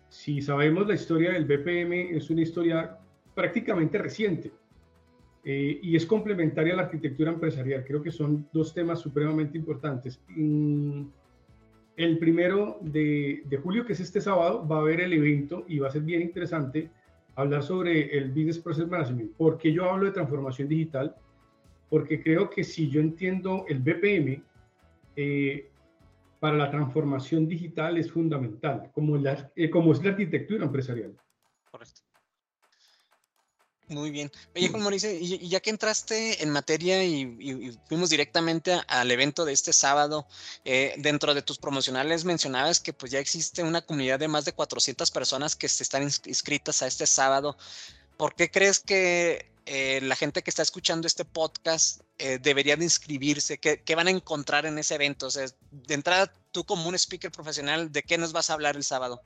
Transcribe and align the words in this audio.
Si 0.09 0.41
sabemos 0.41 0.87
la 0.87 0.95
historia 0.95 1.31
del 1.33 1.45
BPM, 1.45 2.17
es 2.17 2.31
una 2.31 2.41
historia 2.41 2.97
prácticamente 3.35 3.99
reciente 3.99 4.51
eh, 5.43 5.79
y 5.79 5.95
es 5.95 6.07
complementaria 6.07 6.73
a 6.73 6.77
la 6.77 6.83
arquitectura 6.83 7.31
empresarial. 7.31 7.85
Creo 7.85 8.01
que 8.01 8.09
son 8.09 8.47
dos 8.51 8.73
temas 8.73 8.99
supremamente 8.99 9.55
importantes. 9.55 10.19
el 11.95 12.17
primero 12.17 12.79
de, 12.81 13.43
de, 13.45 13.57
julio, 13.57 13.85
que 13.85 13.93
es 13.93 13.99
este 13.99 14.21
sábado, 14.21 14.67
va 14.67 14.77
a 14.77 14.79
haber 14.79 15.01
el 15.01 15.13
evento 15.13 15.65
y 15.67 15.77
va 15.77 15.89
a 15.89 15.91
ser 15.91 16.01
bien 16.01 16.23
interesante 16.23 16.89
hablar 17.35 17.61
sobre 17.61 18.17
el 18.17 18.29
Business 18.29 18.57
Process 18.57 18.87
Management. 18.87 19.33
¿Por 19.33 19.59
qué 19.59 19.71
yo 19.71 19.87
hablo 19.87 20.05
de 20.05 20.13
transformación 20.13 20.67
digital? 20.67 21.15
Porque 21.91 22.23
creo 22.23 22.49
que 22.49 22.63
si 22.63 22.89
yo 22.89 22.99
entiendo 22.99 23.65
el 23.67 23.77
BPM, 23.81 24.41
eh, 25.15 25.69
para 26.39 26.57
la 26.57 26.69
transformación 26.69 27.47
digital 27.47 27.97
es 27.97 28.11
fundamental, 28.11 28.91
eh, 29.55 29.69
como 29.69 29.93
es 29.93 30.03
la 30.03 30.09
arquitectura 30.09 30.65
empresarial. 30.65 31.15
Correcto. 31.71 32.01
Muy 33.87 34.11
bien. 34.11 34.31
Oye, 34.55 34.69
Juan 34.69 34.81
Mauricio, 34.81 35.11
y, 35.11 35.47
ya 35.47 35.59
que 35.59 35.69
entraste 35.69 36.41
en 36.41 36.49
materia 36.49 37.03
y, 37.03 37.77
fuimos 37.87 38.09
directamente 38.09 38.79
al 38.87 39.11
evento 39.11 39.45
de 39.45 39.53
este 39.53 39.73
sábado, 39.73 40.25
eh, 40.65 40.93
dentro 40.97 41.33
de 41.33 41.41
tus 41.41 41.57
promocionales 41.59 42.25
mencionabas 42.25 42.79
que 42.79 42.93
pues 42.93 43.11
ya 43.11 43.19
existe 43.19 43.61
una 43.63 43.81
comunidad 43.81 44.19
de 44.19 44.27
más 44.27 44.45
de 44.45 44.53
400 44.53 45.11
personas 45.11 45.55
que 45.55 45.67
se 45.67 45.83
están 45.83 46.03
inscritas 46.03 46.81
a 46.81 46.87
este 46.87 47.05
sábado. 47.05 47.57
¿Por 48.17 48.35
qué 48.35 48.49
crees 48.49 48.79
que 48.79 49.52
eh, 49.65 50.01
la 50.01 50.15
gente 50.15 50.41
que 50.41 50.49
está 50.49 50.61
escuchando 50.61 51.07
este 51.07 51.23
podcast 51.25 52.01
eh, 52.17 52.39
debería 52.41 52.75
de 52.75 52.83
inscribirse? 52.83 53.57
¿Qué, 53.57 53.95
van 53.95 54.07
a 54.07 54.11
encontrar 54.11 54.65
en 54.65 54.77
ese 54.77 54.95
evento? 54.95 55.27
O 55.27 55.31
sea, 55.31 55.45
de 55.71 55.93
entrada, 55.93 56.31
tú 56.51 56.63
como 56.63 56.89
un 56.89 56.95
speaker 56.95 57.31
profesional, 57.31 57.91
¿de 57.91 58.03
qué 58.03 58.17
nos 58.17 58.33
vas 58.33 58.49
a 58.49 58.53
hablar 58.53 58.75
el 58.75 58.83
sábado? 58.83 59.21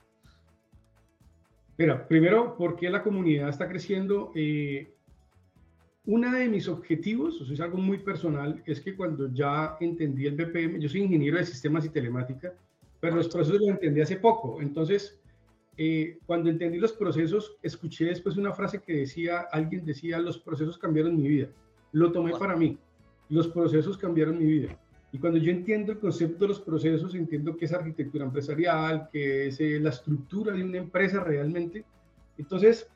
Mira, 1.76 2.06
primero, 2.06 2.56
¿por 2.56 2.76
qué 2.76 2.90
la 2.90 3.02
comunidad 3.02 3.48
está 3.48 3.68
creciendo? 3.68 4.32
Eh, 4.34 4.92
uno 6.06 6.32
de 6.32 6.48
mis 6.48 6.68
objetivos, 6.68 7.40
eso 7.40 7.52
es 7.52 7.60
algo 7.60 7.78
muy 7.78 7.98
personal, 7.98 8.62
es 8.66 8.80
que 8.80 8.96
cuando 8.96 9.32
ya 9.32 9.76
entendí 9.80 10.26
el 10.26 10.36
BPM, 10.36 10.80
yo 10.80 10.88
soy 10.88 11.02
ingeniero 11.02 11.36
de 11.36 11.46
sistemas 11.46 11.84
y 11.84 11.90
telemática, 11.90 12.52
pero 13.00 13.16
los 13.16 13.28
procesos 13.28 13.60
los 13.60 13.70
entendí 13.70 14.00
hace 14.00 14.16
poco. 14.16 14.60
Entonces, 14.60 15.18
eh, 15.80 16.18
cuando 16.26 16.50
entendí 16.50 16.78
los 16.78 16.92
procesos, 16.92 17.56
escuché 17.62 18.06
después 18.06 18.36
una 18.36 18.52
frase 18.52 18.82
que 18.82 18.94
decía, 18.94 19.46
alguien 19.52 19.84
decía, 19.84 20.18
los 20.18 20.36
procesos 20.36 20.76
cambiaron 20.76 21.16
mi 21.16 21.28
vida. 21.28 21.48
Lo 21.92 22.10
tomé 22.10 22.32
para 22.32 22.56
mí. 22.56 22.76
Los 23.28 23.46
procesos 23.46 23.96
cambiaron 23.96 24.38
mi 24.38 24.46
vida. 24.46 24.76
Y 25.12 25.18
cuando 25.18 25.38
yo 25.38 25.52
entiendo 25.52 25.92
el 25.92 26.00
concepto 26.00 26.44
de 26.44 26.48
los 26.48 26.60
procesos, 26.60 27.14
entiendo 27.14 27.56
que 27.56 27.66
es 27.66 27.72
arquitectura 27.72 28.24
empresarial, 28.24 29.08
que 29.12 29.46
es 29.46 29.60
eh, 29.60 29.78
la 29.78 29.90
estructura 29.90 30.52
de 30.52 30.64
una 30.64 30.78
empresa 30.78 31.22
realmente. 31.22 31.84
Entonces, 32.36 32.90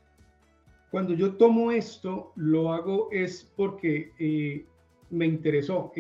cuando 0.90 1.14
yo 1.14 1.34
tomo 1.34 1.70
esto, 1.70 2.32
lo 2.34 2.72
hago 2.72 3.08
es 3.12 3.48
porque 3.56 4.10
eh, 4.18 4.66
me 5.08 5.26
interesó. 5.26 5.92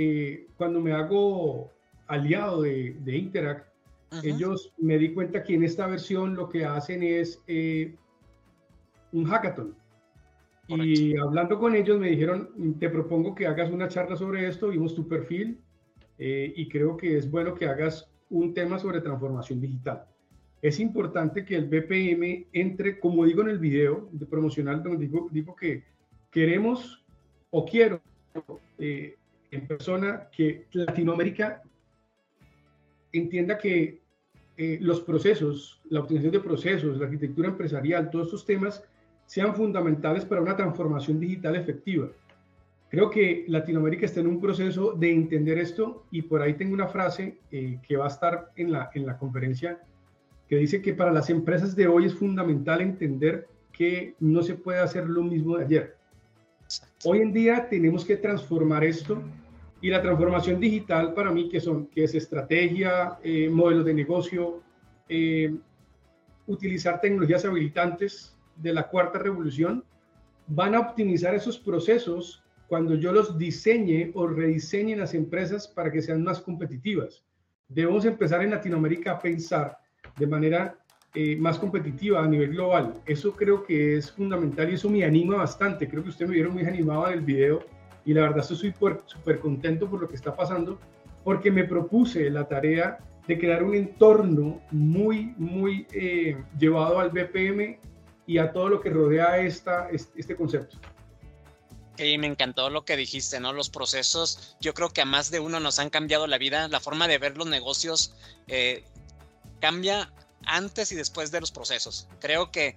cuando 0.56 0.80
me 0.80 0.92
hago 0.92 1.70
aliado 2.08 2.62
de, 2.62 2.96
de 3.04 3.16
Interact, 3.16 3.71
ellos 4.22 4.72
me 4.78 4.98
di 4.98 5.12
cuenta 5.12 5.42
que 5.42 5.54
en 5.54 5.64
esta 5.64 5.86
versión 5.86 6.34
lo 6.34 6.48
que 6.48 6.64
hacen 6.64 7.02
es 7.02 7.42
eh, 7.46 7.94
un 9.12 9.24
hackathon. 9.24 9.74
Y 10.68 11.16
hablando 11.18 11.58
con 11.58 11.74
ellos 11.74 11.98
me 11.98 12.08
dijeron, 12.08 12.76
te 12.78 12.88
propongo 12.88 13.34
que 13.34 13.46
hagas 13.46 13.70
una 13.70 13.88
charla 13.88 14.16
sobre 14.16 14.48
esto, 14.48 14.68
vimos 14.68 14.94
tu 14.94 15.06
perfil 15.06 15.58
eh, 16.18 16.52
y 16.56 16.68
creo 16.68 16.96
que 16.96 17.16
es 17.16 17.30
bueno 17.30 17.54
que 17.54 17.66
hagas 17.66 18.08
un 18.30 18.54
tema 18.54 18.78
sobre 18.78 19.00
transformación 19.00 19.60
digital. 19.60 20.04
Es 20.62 20.78
importante 20.78 21.44
que 21.44 21.56
el 21.56 21.66
BPM 21.66 22.46
entre, 22.52 23.00
como 23.00 23.24
digo 23.24 23.42
en 23.42 23.48
el 23.48 23.58
video 23.58 24.08
de 24.12 24.24
promocional, 24.26 24.82
donde 24.82 25.06
digo, 25.06 25.28
digo 25.30 25.56
que 25.56 25.84
queremos 26.30 27.04
o 27.50 27.66
quiero 27.66 28.00
eh, 28.78 29.16
en 29.50 29.66
persona 29.66 30.28
que 30.34 30.66
Latinoamérica 30.72 31.62
entienda 33.12 33.58
que 33.58 34.01
eh, 34.56 34.78
los 34.80 35.00
procesos, 35.00 35.80
la 35.88 36.00
optimización 36.00 36.32
de 36.32 36.40
procesos, 36.40 36.98
la 36.98 37.06
arquitectura 37.06 37.48
empresarial, 37.48 38.10
todos 38.10 38.26
estos 38.26 38.44
temas 38.44 38.84
sean 39.26 39.54
fundamentales 39.54 40.24
para 40.24 40.42
una 40.42 40.56
transformación 40.56 41.18
digital 41.18 41.56
efectiva. 41.56 42.08
Creo 42.90 43.08
que 43.08 43.46
Latinoamérica 43.48 44.04
está 44.04 44.20
en 44.20 44.26
un 44.26 44.40
proceso 44.40 44.92
de 44.92 45.10
entender 45.10 45.56
esto 45.58 46.04
y 46.10 46.22
por 46.22 46.42
ahí 46.42 46.54
tengo 46.54 46.74
una 46.74 46.88
frase 46.88 47.38
eh, 47.50 47.78
que 47.86 47.96
va 47.96 48.04
a 48.04 48.08
estar 48.08 48.52
en 48.56 48.72
la, 48.72 48.90
en 48.94 49.06
la 49.06 49.16
conferencia 49.16 49.80
que 50.46 50.56
dice 50.56 50.82
que 50.82 50.92
para 50.92 51.10
las 51.10 51.30
empresas 51.30 51.74
de 51.74 51.86
hoy 51.86 52.04
es 52.04 52.14
fundamental 52.14 52.82
entender 52.82 53.48
que 53.72 54.14
no 54.20 54.42
se 54.42 54.54
puede 54.54 54.80
hacer 54.80 55.08
lo 55.08 55.22
mismo 55.22 55.56
de 55.56 55.64
ayer. 55.64 55.96
Hoy 57.04 57.20
en 57.20 57.32
día 57.32 57.68
tenemos 57.70 58.04
que 58.04 58.18
transformar 58.18 58.84
esto 58.84 59.22
y 59.82 59.90
la 59.90 60.00
transformación 60.00 60.60
digital 60.60 61.12
para 61.12 61.32
mí, 61.32 61.48
que, 61.48 61.60
son, 61.60 61.88
que 61.88 62.04
es 62.04 62.14
estrategia, 62.14 63.18
eh, 63.22 63.50
modelos 63.50 63.84
de 63.84 63.92
negocio, 63.92 64.62
eh, 65.08 65.54
utilizar 66.46 67.00
tecnologías 67.00 67.44
habilitantes 67.44 68.38
de 68.56 68.72
la 68.72 68.88
cuarta 68.88 69.18
revolución, 69.18 69.84
van 70.46 70.76
a 70.76 70.80
optimizar 70.80 71.34
esos 71.34 71.58
procesos 71.58 72.44
cuando 72.68 72.94
yo 72.94 73.12
los 73.12 73.36
diseñe 73.36 74.12
o 74.14 74.28
rediseñe 74.28 74.92
en 74.92 75.00
las 75.00 75.14
empresas 75.14 75.66
para 75.66 75.90
que 75.90 76.00
sean 76.00 76.22
más 76.22 76.40
competitivas. 76.40 77.24
Debemos 77.68 78.04
empezar 78.04 78.42
en 78.42 78.50
Latinoamérica 78.50 79.12
a 79.12 79.18
pensar 79.18 79.78
de 80.16 80.26
manera 80.28 80.78
eh, 81.14 81.34
más 81.36 81.58
competitiva 81.58 82.22
a 82.22 82.28
nivel 82.28 82.50
global. 82.50 82.94
Eso 83.04 83.32
creo 83.32 83.64
que 83.64 83.96
es 83.96 84.12
fundamental 84.12 84.70
y 84.70 84.74
eso 84.74 84.88
me 84.88 85.04
anima 85.04 85.38
bastante. 85.38 85.88
Creo 85.88 86.04
que 86.04 86.10
usted 86.10 86.26
me 86.26 86.34
vieron 86.34 86.54
muy 86.54 86.64
animado 86.64 87.08
en 87.08 87.14
el 87.14 87.20
video 87.22 87.64
y 88.04 88.14
la 88.14 88.22
verdad 88.22 88.38
estoy 88.40 88.56
súper 88.56 89.40
contento 89.40 89.88
por 89.88 90.00
lo 90.00 90.08
que 90.08 90.16
está 90.16 90.34
pasando 90.34 90.78
porque 91.24 91.50
me 91.50 91.64
propuse 91.64 92.30
la 92.30 92.48
tarea 92.48 92.98
de 93.26 93.38
crear 93.38 93.62
un 93.62 93.74
entorno 93.74 94.60
muy, 94.70 95.34
muy 95.36 95.86
eh, 95.92 96.36
llevado 96.58 96.98
al 96.98 97.10
BPM 97.10 97.78
y 98.26 98.38
a 98.38 98.52
todo 98.52 98.68
lo 98.68 98.80
que 98.80 98.90
rodea 98.90 99.38
esta, 99.38 99.88
este 99.90 100.34
concepto. 100.34 100.78
Y 101.98 102.18
me 102.18 102.26
encantó 102.26 102.70
lo 102.70 102.84
que 102.84 102.96
dijiste, 102.96 103.38
¿no? 103.38 103.52
Los 103.52 103.68
procesos, 103.68 104.56
yo 104.60 104.74
creo 104.74 104.88
que 104.88 105.02
a 105.02 105.04
más 105.04 105.30
de 105.30 105.40
uno 105.40 105.60
nos 105.60 105.78
han 105.78 105.90
cambiado 105.90 106.26
la 106.26 106.38
vida, 106.38 106.66
la 106.68 106.80
forma 106.80 107.06
de 107.06 107.18
ver 107.18 107.36
los 107.36 107.46
negocios 107.46 108.14
eh, 108.48 108.84
cambia 109.60 110.12
antes 110.44 110.90
y 110.90 110.96
después 110.96 111.30
de 111.30 111.40
los 111.40 111.52
procesos. 111.52 112.08
Creo 112.18 112.50
que 112.50 112.76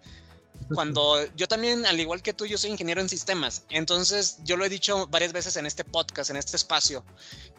cuando 0.73 1.23
yo 1.35 1.47
también, 1.47 1.85
al 1.85 1.99
igual 1.99 2.21
que 2.21 2.33
tú, 2.33 2.45
yo 2.45 2.57
soy 2.57 2.71
ingeniero 2.71 3.01
en 3.01 3.09
sistemas. 3.09 3.63
Entonces, 3.69 4.37
yo 4.43 4.57
lo 4.57 4.65
he 4.65 4.69
dicho 4.69 5.07
varias 5.07 5.33
veces 5.33 5.55
en 5.57 5.65
este 5.65 5.83
podcast, 5.83 6.29
en 6.29 6.37
este 6.37 6.57
espacio, 6.57 7.03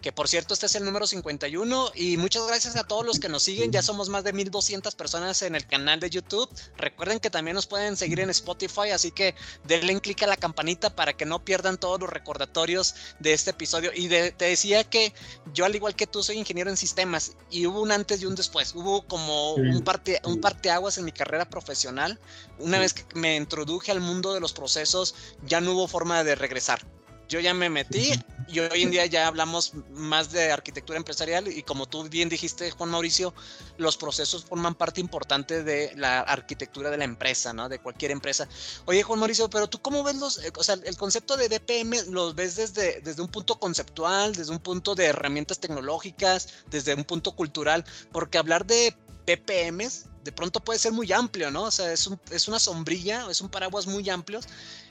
que 0.06 0.12
por 0.12 0.28
cierto, 0.28 0.54
este 0.54 0.66
es 0.66 0.74
el 0.76 0.84
número 0.84 1.04
51 1.04 1.90
y 1.96 2.16
muchas 2.16 2.46
gracias 2.46 2.76
a 2.76 2.84
todos 2.84 3.04
los 3.04 3.18
que 3.18 3.28
nos 3.28 3.42
siguen. 3.42 3.72
Ya 3.72 3.82
somos 3.82 4.08
más 4.08 4.22
de 4.22 4.32
1200 4.32 4.94
personas 4.94 5.42
en 5.42 5.56
el 5.56 5.66
canal 5.66 5.98
de 5.98 6.08
YouTube. 6.08 6.48
Recuerden 6.76 7.18
que 7.18 7.28
también 7.28 7.56
nos 7.56 7.66
pueden 7.66 7.96
seguir 7.96 8.20
en 8.20 8.30
Spotify, 8.30 8.90
así 8.94 9.10
que 9.10 9.34
denle 9.64 10.00
clic 10.00 10.22
a 10.22 10.28
la 10.28 10.36
campanita 10.36 10.94
para 10.94 11.14
que 11.14 11.26
no 11.26 11.44
pierdan 11.44 11.76
todos 11.76 11.98
los 11.98 12.08
recordatorios 12.08 12.94
de 13.18 13.32
este 13.32 13.50
episodio. 13.50 13.90
Y 13.96 14.06
te 14.06 14.44
decía 14.44 14.84
que 14.84 15.12
yo, 15.52 15.64
al 15.64 15.74
igual 15.74 15.96
que 15.96 16.06
tú, 16.06 16.22
soy 16.22 16.38
ingeniero 16.38 16.70
en 16.70 16.76
sistemas 16.76 17.32
y 17.50 17.66
hubo 17.66 17.82
un 17.82 17.90
antes 17.90 18.22
y 18.22 18.26
un 18.26 18.36
después. 18.36 18.76
Hubo 18.76 19.02
como 19.08 19.54
un 19.54 19.82
parte 19.82 20.20
un 20.22 20.40
parteaguas 20.40 20.98
en 20.98 21.04
mi 21.04 21.10
carrera 21.10 21.50
profesional. 21.50 22.20
Una 22.60 22.78
vez 22.78 22.94
que 22.94 23.04
me 23.18 23.34
introduje 23.34 23.90
al 23.90 23.98
mundo 23.98 24.34
de 24.34 24.38
los 24.38 24.52
procesos, 24.52 25.16
ya 25.44 25.60
no 25.60 25.72
hubo 25.72 25.88
forma 25.88 26.22
de 26.22 26.36
regresar. 26.36 26.86
Yo 27.28 27.40
ya 27.40 27.54
me 27.54 27.68
metí 27.68 28.12
y 28.48 28.60
hoy 28.60 28.82
en 28.82 28.90
día 28.90 29.06
ya 29.06 29.26
hablamos 29.26 29.72
más 29.90 30.30
de 30.30 30.52
arquitectura 30.52 30.96
empresarial 30.96 31.48
y 31.48 31.62
como 31.62 31.86
tú 31.86 32.04
bien 32.04 32.28
dijiste, 32.28 32.70
Juan 32.70 32.90
Mauricio, 32.90 33.34
los 33.78 33.96
procesos 33.96 34.44
forman 34.44 34.74
parte 34.76 35.00
importante 35.00 35.64
de 35.64 35.92
la 35.96 36.20
arquitectura 36.20 36.90
de 36.90 36.98
la 36.98 37.04
empresa, 37.04 37.52
¿no? 37.52 37.68
De 37.68 37.80
cualquier 37.80 38.12
empresa. 38.12 38.48
Oye, 38.84 39.02
Juan 39.02 39.18
Mauricio, 39.18 39.50
pero 39.50 39.68
tú 39.68 39.80
cómo 39.82 40.04
ves 40.04 40.16
los, 40.16 40.40
o 40.56 40.62
sea, 40.62 40.76
el 40.84 40.96
concepto 40.96 41.36
de 41.36 41.48
DPM, 41.48 42.12
¿los 42.12 42.36
ves 42.36 42.56
desde, 42.56 43.00
desde 43.00 43.22
un 43.22 43.28
punto 43.28 43.58
conceptual, 43.58 44.34
desde 44.34 44.52
un 44.52 44.60
punto 44.60 44.94
de 44.94 45.06
herramientas 45.06 45.58
tecnológicas, 45.58 46.48
desde 46.70 46.94
un 46.94 47.04
punto 47.04 47.32
cultural? 47.34 47.84
Porque 48.12 48.38
hablar 48.38 48.64
de 48.64 48.96
PPMs 49.24 50.06
de 50.22 50.32
pronto 50.32 50.60
puede 50.60 50.78
ser 50.78 50.92
muy 50.92 51.12
amplio, 51.12 51.50
¿no? 51.50 51.64
O 51.64 51.70
sea, 51.70 51.92
es, 51.92 52.10
es 52.30 52.48
una 52.48 52.58
sombrilla, 52.58 53.26
es 53.30 53.40
un 53.40 53.48
paraguas 53.48 53.86
muy 53.86 54.08
amplio. 54.10 54.40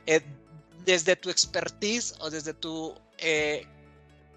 Eh, 0.05 0.21
desde 0.85 1.15
tu 1.15 1.29
expertise 1.29 2.15
o 2.19 2.29
desde 2.29 2.53
tu 2.53 2.93
eh, 3.17 3.65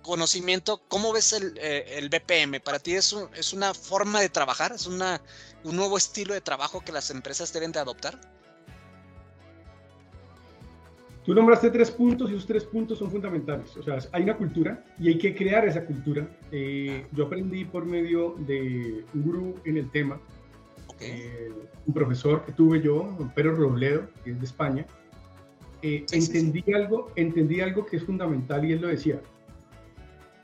conocimiento, 0.02 0.80
¿cómo 0.88 1.12
ves 1.12 1.32
el, 1.32 1.56
eh, 1.58 1.98
el 1.98 2.08
BPM? 2.08 2.60
¿Para 2.60 2.78
ti 2.78 2.94
es, 2.94 3.14
es 3.34 3.52
una 3.52 3.74
forma 3.74 4.20
de 4.20 4.28
trabajar? 4.28 4.72
¿Es 4.72 4.86
una, 4.86 5.20
un 5.64 5.76
nuevo 5.76 5.96
estilo 5.96 6.34
de 6.34 6.40
trabajo 6.40 6.80
que 6.80 6.92
las 6.92 7.10
empresas 7.10 7.52
deben 7.52 7.72
de 7.72 7.80
adoptar? 7.80 8.18
Tú 11.24 11.34
nombraste 11.34 11.70
tres 11.70 11.90
puntos 11.90 12.30
y 12.30 12.34
esos 12.34 12.46
tres 12.46 12.64
puntos 12.64 12.98
son 12.98 13.10
fundamentales. 13.10 13.76
O 13.76 13.82
sea, 13.82 13.98
hay 14.12 14.22
una 14.22 14.36
cultura 14.38 14.82
y 14.98 15.08
hay 15.08 15.18
que 15.18 15.34
crear 15.34 15.68
esa 15.68 15.84
cultura. 15.84 16.26
yo 17.12 17.26
aprendí 17.26 17.66
por 17.66 17.84
medio 17.84 18.34
de 18.38 19.04
un 19.12 19.22
gurú 19.22 19.54
en 19.66 19.76
el 19.76 19.90
tema, 19.90 20.18
eh, 21.00 21.52
un 21.86 21.94
profesor 21.94 22.44
que 22.44 22.52
tuve 22.52 22.82
yo, 22.82 23.16
Pedro 23.34 23.54
Robledo, 23.54 24.08
que 24.24 24.32
es 24.32 24.38
de 24.38 24.44
España, 24.44 24.86
eh, 25.82 26.04
entendí, 26.12 26.64
Algo, 26.72 27.10
entendí 27.16 27.60
algo 27.60 27.86
que 27.86 27.96
es 27.96 28.04
fundamental 28.04 28.64
y 28.64 28.72
él 28.72 28.80
lo 28.80 28.88
decía. 28.88 29.20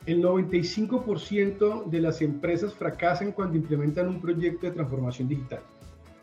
El 0.07 0.23
95% 0.23 1.87
de 1.87 2.01
las 2.01 2.21
empresas 2.21 2.75
fracasan 2.75 3.33
cuando 3.33 3.57
implementan 3.57 4.09
un 4.09 4.21
proyecto 4.21 4.67
de 4.67 4.73
transformación 4.73 5.29
digital. 5.29 5.61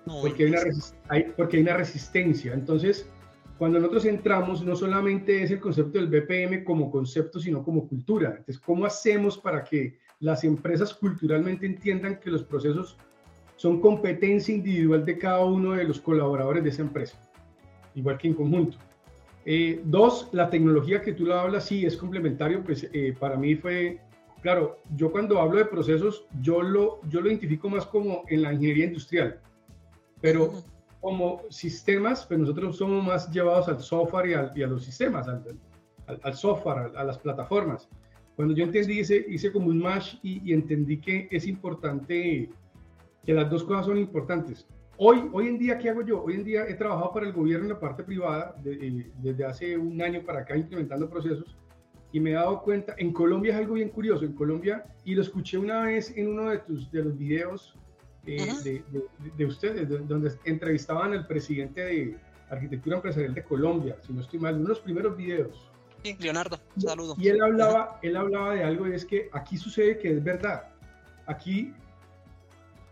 porque, 0.06 0.44
hay 0.44 0.50
una 0.50 0.60
hay, 1.10 1.26
porque 1.36 1.58
hay 1.58 1.64
una 1.64 1.78
resistencia. 1.78 2.54
Entonces, 2.54 3.08
cuando 3.58 3.80
nosotros 3.80 4.06
entramos, 4.06 4.64
no 4.64 4.76
solamente 4.76 5.44
es 5.44 5.52
el 5.52 5.60
concepto 5.60 6.00
del 6.00 6.08
BPM 6.08 6.64
como 6.64 6.92
concepto, 6.92 7.40
sino 7.40 7.64
como 7.64 7.88
cultura. 7.88 8.30
Entonces, 8.30 8.60
¿cómo 8.60 8.86
hacemos 8.86 9.38
para 9.38 9.64
que 9.64 9.98
las 10.20 10.44
empresas 10.44 10.94
culturalmente 10.94 11.66
entiendan 11.66 12.20
que 12.20 12.30
los 12.30 12.44
procesos 12.44 12.98
son 13.62 13.80
competencia 13.80 14.56
individual 14.56 15.06
de 15.06 15.18
cada 15.20 15.46
uno 15.46 15.74
de 15.74 15.84
los 15.84 16.00
colaboradores 16.00 16.64
de 16.64 16.70
esa 16.70 16.82
empresa, 16.82 17.16
igual 17.94 18.18
que 18.18 18.28
en 18.28 18.34
conjunto. 18.34 18.78
Eh, 19.46 19.82
dos, 19.86 20.30
la 20.32 20.50
tecnología 20.50 21.02
que 21.02 21.14
tú 21.14 21.26
la 21.26 21.42
hablas, 21.42 21.66
sí, 21.66 21.86
es 21.86 21.98
complementario, 21.98 22.64
pues 22.64 22.88
eh, 22.94 23.16
para 23.20 23.38
mí 23.38 23.56
fue, 23.56 24.00
claro, 24.42 24.78
yo 24.96 25.12
cuando 25.12 25.40
hablo 25.40 25.58
de 25.58 25.66
procesos, 25.66 26.26
yo 26.42 26.62
lo, 26.62 27.02
yo 27.10 27.22
lo 27.22 27.28
identifico 27.28 27.70
más 27.70 27.86
como 27.86 28.24
en 28.28 28.44
la 28.44 28.54
ingeniería 28.54 28.86
industrial, 28.86 29.40
pero 30.22 30.64
como 31.00 31.42
sistemas, 31.50 32.26
pues 32.28 32.40
nosotros 32.40 32.78
somos 32.78 33.04
más 33.04 33.32
llevados 33.32 33.68
al 33.68 33.82
software 33.82 34.52
y, 34.56 34.62
a 34.62 34.68
los 34.68 34.86
sistemas, 34.86 35.28
al, 35.28 35.44
al, 36.22 36.34
software, 36.36 36.92
a, 36.96 37.04
las 37.04 37.18
plataformas. 37.18 37.90
Cuando 38.36 38.54
yo 38.54 38.64
entendí, 38.64 39.00
hice, 39.00 39.26
hice 39.28 39.52
como 39.52 39.68
un 39.68 39.80
match 39.80 40.16
y, 40.22 40.48
y 40.48 40.54
entendí 40.54 41.02
que 41.02 41.28
es 41.32 41.48
importante 41.48 42.50
que 43.26 43.34
las 43.34 43.50
dos 43.50 43.64
cosas 43.64 43.88
son 43.88 43.98
importantes. 43.98 44.68
Hoy, 44.98 45.30
hoy 45.34 45.48
en 45.48 45.58
día, 45.58 45.78
¿qué 45.78 45.90
hago 45.90 46.04
yo? 46.04 46.24
Hoy 46.24 46.36
en 46.36 46.44
día 46.44 46.66
he 46.68 46.76
trabajado 46.76 47.12
para 47.12 47.26
el 47.26 47.34
gobierno 47.34 47.66
en 47.66 47.74
la 47.74 47.80
parte 47.80 48.04
privada 48.04 48.56
eh, 48.64 49.12
desde 49.18 49.46
hace 49.46 49.78
un 49.78 50.02
año 50.02 50.22
para 50.24 50.42
acá 50.42 50.56
implementando 50.56 51.10
procesos 51.10 51.56
y 52.12 52.20
me 52.20 52.32
he 52.32 52.34
dado 52.34 52.62
cuenta, 52.62 52.94
en 52.98 53.14
Colombia 53.14 53.54
es 53.54 53.60
algo 53.60 53.76
bien 53.76 53.90
curioso, 53.90 54.26
en 54.26 54.34
Colombia, 54.34 54.86
y 55.06 55.16
lo 55.16 55.22
escuché 55.22 55.58
una 55.58 55.84
vez 55.84 56.16
en 56.18 56.30
uno 56.30 56.50
de, 56.50 56.60
tus, 56.60 56.92
de 56.92 57.04
los 57.04 57.18
videos 57.18 57.74
eh, 58.26 58.54
de, 58.64 58.84
de, 59.38 59.46
ustedes, 59.46 59.88
donde 60.08 60.32
entrevistaban 60.44 61.14
al 61.14 61.26
presidente 61.26 61.82
de 61.82 62.18
Arquitectura 62.50 62.98
Empresarial 62.98 63.34
de 63.34 63.44
Colombia, 63.44 63.96
si 64.06 64.12
no 64.12 64.22
estoy 64.22 64.40
mal, 64.40 64.56
uno 64.56 64.64
de 64.64 64.70
los 64.70 64.80
primeros 64.80 65.16
videos. 65.16 65.72
Sí, 66.04 66.18
Leonardo, 66.20 66.60
saludo. 66.78 67.16
Y 67.18 67.30
él 67.30 67.42
hablaba, 67.42 68.00
él 68.02 68.18
hablaba 68.18 68.56
de 68.56 68.64
algo 68.64 68.88
y 68.88 68.94
es 68.94 69.06
que 69.06 69.30
aquí 69.32 69.56
sucede 69.56 69.98
que 70.00 70.12
es 70.12 70.24
verdad. 70.24 70.68
Aquí 71.28 71.74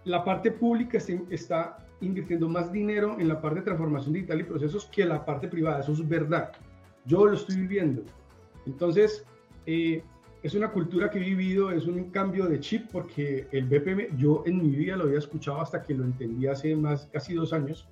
la 0.05 0.23
parte 0.23 0.51
pública 0.51 0.97
está 1.29 1.77
invirtiendo 2.01 2.47
más 2.47 2.71
dinero 2.71 3.17
en 3.19 3.27
la 3.27 3.41
parte 3.41 3.59
de 3.59 3.65
transformación 3.65 4.13
digital 4.13 4.41
y 4.41 4.43
procesos 4.43 4.85
que 4.85 5.05
la 5.05 5.25
parte 5.25 5.47
privada. 5.47 5.81
Eso 5.81 5.93
es 5.93 6.07
verdad. 6.07 6.51
Yo 7.05 7.25
lo 7.25 7.33
estoy 7.33 7.57
viviendo. 7.57 8.03
Entonces, 8.65 9.25
eh, 9.65 10.03
es 10.41 10.53
una 10.53 10.71
cultura 10.71 11.09
que 11.09 11.17
he 11.17 11.23
vivido, 11.23 11.71
es 11.71 11.85
un 11.85 12.11
cambio 12.11 12.45
de 12.45 12.59
chip 12.59 12.89
porque 12.91 13.47
el 13.51 13.65
BPM, 13.65 14.17
yo 14.17 14.43
en 14.45 14.61
mi 14.61 14.75
vida 14.75 14.95
lo 14.95 15.03
había 15.05 15.19
escuchado 15.19 15.61
hasta 15.61 15.83
que 15.83 15.93
lo 15.93 16.05
entendí 16.05 16.47
hace 16.47 16.75
más, 16.75 17.09
casi 17.11 17.33
dos 17.33 17.51
años. 17.53 17.87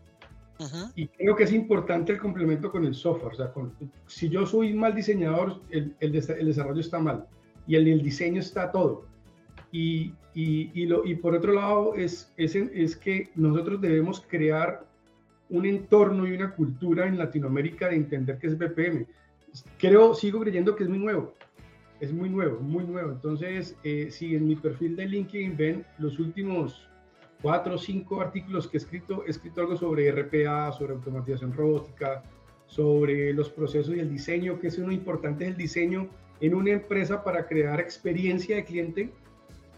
Y 0.95 1.07
creo 1.09 1.35
que 1.35 1.43
es 1.43 1.53
importante 1.53 2.13
el 2.13 2.17
complemento 2.17 2.71
con 2.71 2.83
el 2.83 2.95
software. 2.95 3.33
O 3.33 3.35
sea, 3.35 3.53
si 4.07 4.27
yo 4.27 4.45
soy 4.45 4.73
mal 4.73 4.95
diseñador, 4.95 5.61
el, 5.69 5.95
el, 5.99 6.11
desarrollo 6.11 6.81
está 6.81 6.97
mal 6.97 7.27
y 7.67 7.75
en 7.75 7.87
el 7.87 8.01
diseño 8.01 8.39
está 8.39 8.71
todo. 8.71 9.05
Y, 9.71 10.13
y, 10.33 10.85
lo, 10.85 11.05
y 11.05 11.15
por 11.15 11.35
otro 11.35 11.53
lado, 11.53 11.93
es, 11.95 12.31
es, 12.37 12.55
es, 12.55 12.95
que 12.95 13.29
nosotros 13.35 13.81
debemos 13.81 14.23
crear 14.27 14.85
un 15.49 15.65
entorno 15.65 16.27
y 16.27 16.33
una 16.33 16.53
cultura 16.53 17.07
en 17.07 17.17
Latinoamérica 17.17 17.89
de 17.89 17.95
entender 17.95 18.37
qué 18.37 18.47
es 18.47 18.57
BPM. 18.57 19.05
Creo, 19.77 20.13
sigo 20.13 20.39
creyendo 20.41 20.75
que 20.75 20.83
es 20.83 20.89
muy 20.89 20.99
nuevo. 20.99 21.33
Es 21.99 22.13
muy 22.13 22.29
nuevo, 22.29 22.59
muy 22.59 22.83
nuevo. 22.83 23.11
Entonces, 23.11 23.75
eh, 23.83 24.09
si 24.11 24.35
en 24.35 24.47
mi 24.47 24.55
perfil 24.55 24.95
de 24.95 25.07
LinkedIn 25.07 25.57
ven 25.57 25.85
los 25.97 26.19
últimos 26.19 26.87
cuatro 27.41 27.75
o 27.75 27.77
cinco 27.77 28.21
artículos 28.21 28.67
que 28.67 28.77
he 28.77 28.79
escrito, 28.79 29.23
he 29.25 29.31
escrito 29.31 29.61
algo 29.61 29.75
sobre 29.75 30.11
RPA, 30.11 30.71
sobre 30.71 30.93
automatización 30.93 31.53
robótica, 31.53 32.23
sobre 32.67 33.33
los 33.33 33.49
procesos 33.49 33.95
y 33.95 33.99
el 33.99 34.09
diseño, 34.09 34.59
que 34.59 34.67
es 34.67 34.77
uno 34.77 34.91
importante 34.91 35.45
es 35.45 35.51
el 35.51 35.57
diseño 35.57 36.09
en 36.41 36.53
una 36.53 36.71
empresa 36.71 37.23
para 37.23 37.47
crear 37.47 37.79
experiencia 37.79 38.57
de 38.57 38.65
cliente 38.65 39.09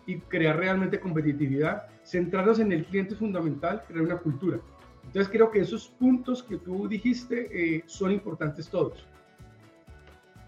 y 0.09 0.19
crear 0.21 0.57
realmente 0.57 0.99
competitividad, 0.99 1.87
centrarnos 2.03 2.57
en 2.59 2.71
el 2.71 2.83
cliente 2.85 3.13
es 3.13 3.19
fundamental, 3.19 3.83
crear 3.87 4.01
una 4.01 4.17
cultura. 4.17 4.59
Entonces 5.05 5.31
creo 5.31 5.51
que 5.51 5.59
esos 5.59 5.87
puntos 5.87 6.41
que 6.41 6.57
tú 6.57 6.87
dijiste 6.87 7.47
eh, 7.51 7.83
son 7.85 8.11
importantes 8.11 8.67
todos. 8.69 9.05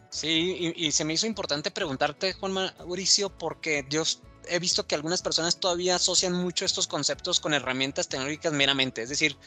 Sí, 0.10 0.74
y, 0.76 0.92
se 0.92 1.06
me 1.06 1.14
hizo 1.14 1.28
importante 1.28 1.70
preguntarte, 1.70 2.34
Juan 2.34 2.54
Mauricio, 2.54 3.30
porque 3.30 3.86
yo 3.90 4.04
he 4.50 4.58
visto 4.60 4.86
que 4.86 4.96
algunas 4.96 5.22
personas 5.22 5.58
todavía 5.58 5.96
asocian 5.96 6.34
mucho 6.34 6.66
estos 6.66 6.88
conceptos 6.88 7.40
con 7.40 7.54
herramientas 7.54 8.10
tecnológicas 8.10 8.52
meramente. 8.52 9.04
Es 9.04 9.10
decir, 9.10 9.38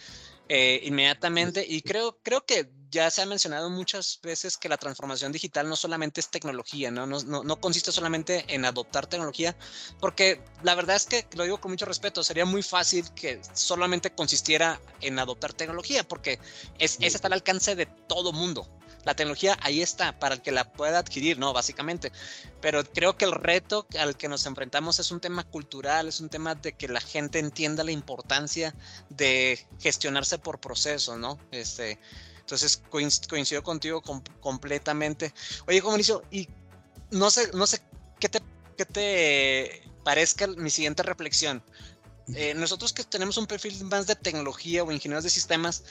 eh, 0.49 0.81
inmediatamente 0.85 1.65
y 1.67 1.81
creo, 1.83 2.19
creo 2.23 2.45
que 2.45 2.71
ya 2.91 3.11
se 3.11 3.23
ha 3.23 3.27
mencionado 3.27 3.71
muchas 3.71 4.21
veces 4.23 4.57
que 4.57 4.69
la 4.69 4.77
transformación 4.77 5.33
digital 5.33 5.69
no 5.69 5.75
solamente 5.75 6.21
es 6.21 6.31
tecnología, 6.31 6.93
¿no? 6.93 7.07
No, 7.07 7.43
no, 7.43 7.61
consiste 7.61 7.91
solamente 7.91 8.45
en 8.49 8.65
adoptar 8.65 9.07
tecnología, 9.07 9.57
porque 10.01 10.41
la 10.63 10.77
verdad 10.77 10.95
es 10.95 11.07
que, 11.07 11.27
lo 11.35 11.43
digo 11.43 11.61
con 11.61 11.73
mucho 11.73 11.87
respeto, 11.87 12.23
sería 12.23 12.45
muy 12.45 12.63
fácil 12.63 13.13
que 13.15 13.41
solamente 13.53 14.15
consistiera 14.15 14.81
en 15.01 15.19
adoptar 15.19 15.53
tecnología, 15.55 16.07
porque 16.07 16.39
es, 16.79 16.99
es 17.01 17.17
está 17.17 17.27
al 17.27 17.33
alcance 17.33 17.75
de 17.75 17.87
todo 17.87 18.33
mundo 18.33 18.69
la 19.04 19.14
tecnología 19.14 19.56
ahí 19.61 19.82
está 19.82 20.18
para 20.18 20.37
el 20.37 20.42
que 20.42 20.52
la 20.52 20.73
pueda 20.73 20.99
adquirir, 20.99 21.38
¿no? 21.38 21.52
Básicamente. 21.52 22.12
Pero 22.61 22.84
creo 22.84 23.16
que 23.16 23.25
el 23.25 23.32
reto 23.32 23.87
al 23.99 24.16
que 24.16 24.28
nos 24.28 24.46
enfrentamos 24.46 24.99
es 24.99 25.11
un 25.11 25.20
tema 25.20 25.44
cultural, 25.44 26.08
es 26.08 26.20
un 26.20 26.28
tema 26.28 26.54
de 26.54 26.73
que 26.73 26.88
la 26.88 27.00
gente 27.00 27.38
entienda 27.38 27.84
la 27.84 27.92
importancia 27.92 28.75
de 29.11 29.66
gestionarse 29.78 30.38
por 30.38 30.61
proceso, 30.61 31.16
¿no? 31.18 31.38
Este, 31.50 31.99
entonces 32.40 32.82
coincido 33.28 33.62
contigo 33.62 34.02
completamente. 34.40 35.32
Oye, 35.66 35.82
Mauricio, 35.82 36.23
y 36.30 36.49
no 37.11 37.30
sé, 37.30 37.50
no 37.54 37.66
sé 37.66 37.80
qué 38.20 38.28
te, 38.28 38.40
qué 38.76 38.84
te 38.84 39.82
parezca 40.02 40.46
mi 40.46 40.70
siguiente 40.70 41.02
reflexión. 41.02 41.62
Eh, 42.34 42.54
nosotros 42.54 42.92
que 42.92 43.04
tenemos 43.04 43.37
un 43.37 43.46
perfil 43.46 43.84
más 43.84 44.06
de 44.06 44.16
tecnología 44.16 44.82
o 44.82 44.90
ingenieros 44.90 45.25
de 45.25 45.30
sistemas, 45.30 45.84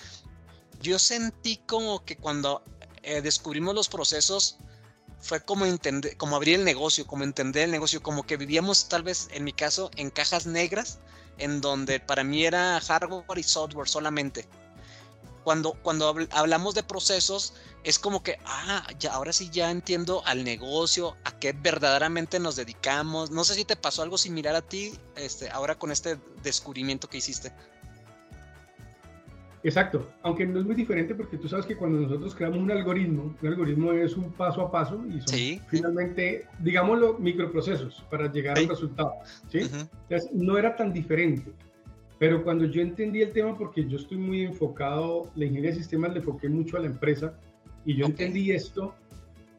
yo 0.81 0.99
sentí 0.99 1.57
como 1.65 2.03
que 2.03 2.17
cuando 2.17 2.63
eh, 3.03 3.21
descubrimos 3.21 3.75
los 3.75 3.89
procesos, 3.89 4.57
fue 5.19 5.41
como, 5.41 5.65
entender, 5.65 6.17
como 6.17 6.35
abrir 6.35 6.59
el 6.59 6.65
negocio, 6.65 7.07
como 7.07 7.23
entender 7.23 7.63
el 7.63 7.71
negocio, 7.71 8.03
como 8.03 8.23
que 8.23 8.37
vivíamos 8.37 8.89
tal 8.89 9.03
vez, 9.03 9.29
en 9.31 9.43
mi 9.43 9.53
caso, 9.53 9.89
en 9.95 10.09
cajas 10.09 10.45
negras, 10.45 10.99
en 11.37 11.61
donde 11.61 11.99
para 11.99 12.23
mí 12.23 12.45
era 12.45 12.79
hardware 12.81 13.37
y 13.37 13.43
software 13.43 13.87
solamente. 13.87 14.47
Cuando, 15.43 15.73
cuando 15.81 16.15
hablamos 16.31 16.73
de 16.73 16.83
procesos, 16.83 17.53
es 17.83 17.99
como 17.99 18.23
que, 18.23 18.37
ah, 18.45 18.87
ya, 18.97 19.13
ahora 19.13 19.33
sí 19.33 19.49
ya 19.51 19.69
entiendo 19.71 20.23
al 20.25 20.43
negocio, 20.43 21.17
a 21.25 21.37
qué 21.37 21.51
verdaderamente 21.51 22.39
nos 22.39 22.55
dedicamos. 22.55 23.29
No 23.29 23.43
sé 23.43 23.55
si 23.55 23.65
te 23.65 23.75
pasó 23.75 24.03
algo 24.03 24.17
similar 24.17 24.55
a 24.55 24.61
ti, 24.61 24.97
este, 25.15 25.49
ahora 25.49 25.75
con 25.75 25.91
este 25.91 26.17
descubrimiento 26.43 27.09
que 27.09 27.17
hiciste. 27.17 27.53
Exacto, 29.63 30.09
aunque 30.23 30.45
no 30.45 30.59
es 30.59 30.65
muy 30.65 30.75
diferente 30.75 31.15
porque 31.15 31.37
tú 31.37 31.47
sabes 31.47 31.65
que 31.65 31.77
cuando 31.77 31.99
nosotros 31.99 32.35
creamos 32.35 32.59
un 32.59 32.69
algoritmo, 32.69 33.33
un 33.41 33.47
algoritmo 33.47 33.93
es 33.93 34.17
un 34.17 34.29
paso 34.33 34.61
a 34.61 34.69
paso 34.69 35.01
y 35.07 35.21
son 35.21 35.65
finalmente, 35.67 36.45
digámoslo, 36.59 37.17
microprocesos 37.17 38.03
para 38.09 38.29
llegar 38.29 38.57
a 38.57 38.61
un 38.61 38.67
resultado. 38.67 39.13
¿sí? 39.49 39.59
Entonces, 39.59 40.29
no 40.33 40.57
era 40.57 40.75
tan 40.75 40.91
diferente. 40.91 41.49
Pero 42.19 42.43
cuando 42.43 42.65
yo 42.65 42.81
entendí 42.81 43.21
el 43.21 43.31
tema, 43.31 43.57
porque 43.57 43.87
yo 43.87 43.97
estoy 43.97 44.17
muy 44.17 44.41
enfocado, 44.41 45.31
la 45.35 45.45
ingeniería 45.45 45.71
de 45.71 45.77
sistemas 45.77 46.11
le 46.11 46.19
enfoqué 46.19 46.49
mucho 46.49 46.75
a 46.75 46.81
la 46.81 46.87
empresa 46.87 47.33
y 47.85 47.95
yo 47.95 48.05
entendí 48.05 48.51
esto, 48.51 48.93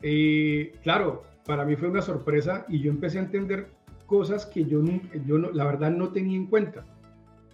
eh, 0.03 0.73
claro, 0.83 1.25
para 1.47 1.65
mí 1.65 1.77
fue 1.77 1.89
una 1.89 2.03
sorpresa 2.03 2.67
y 2.69 2.81
yo 2.81 2.91
empecé 2.91 3.19
a 3.19 3.23
entender 3.23 3.69
cosas 4.07 4.45
que 4.45 4.67
yo, 4.67 4.83
yo 5.27 5.39
no, 5.39 5.51
la 5.51 5.65
verdad 5.65 5.91
no 5.91 6.11
tenía 6.11 6.37
en 6.37 6.47
cuenta. 6.47 6.85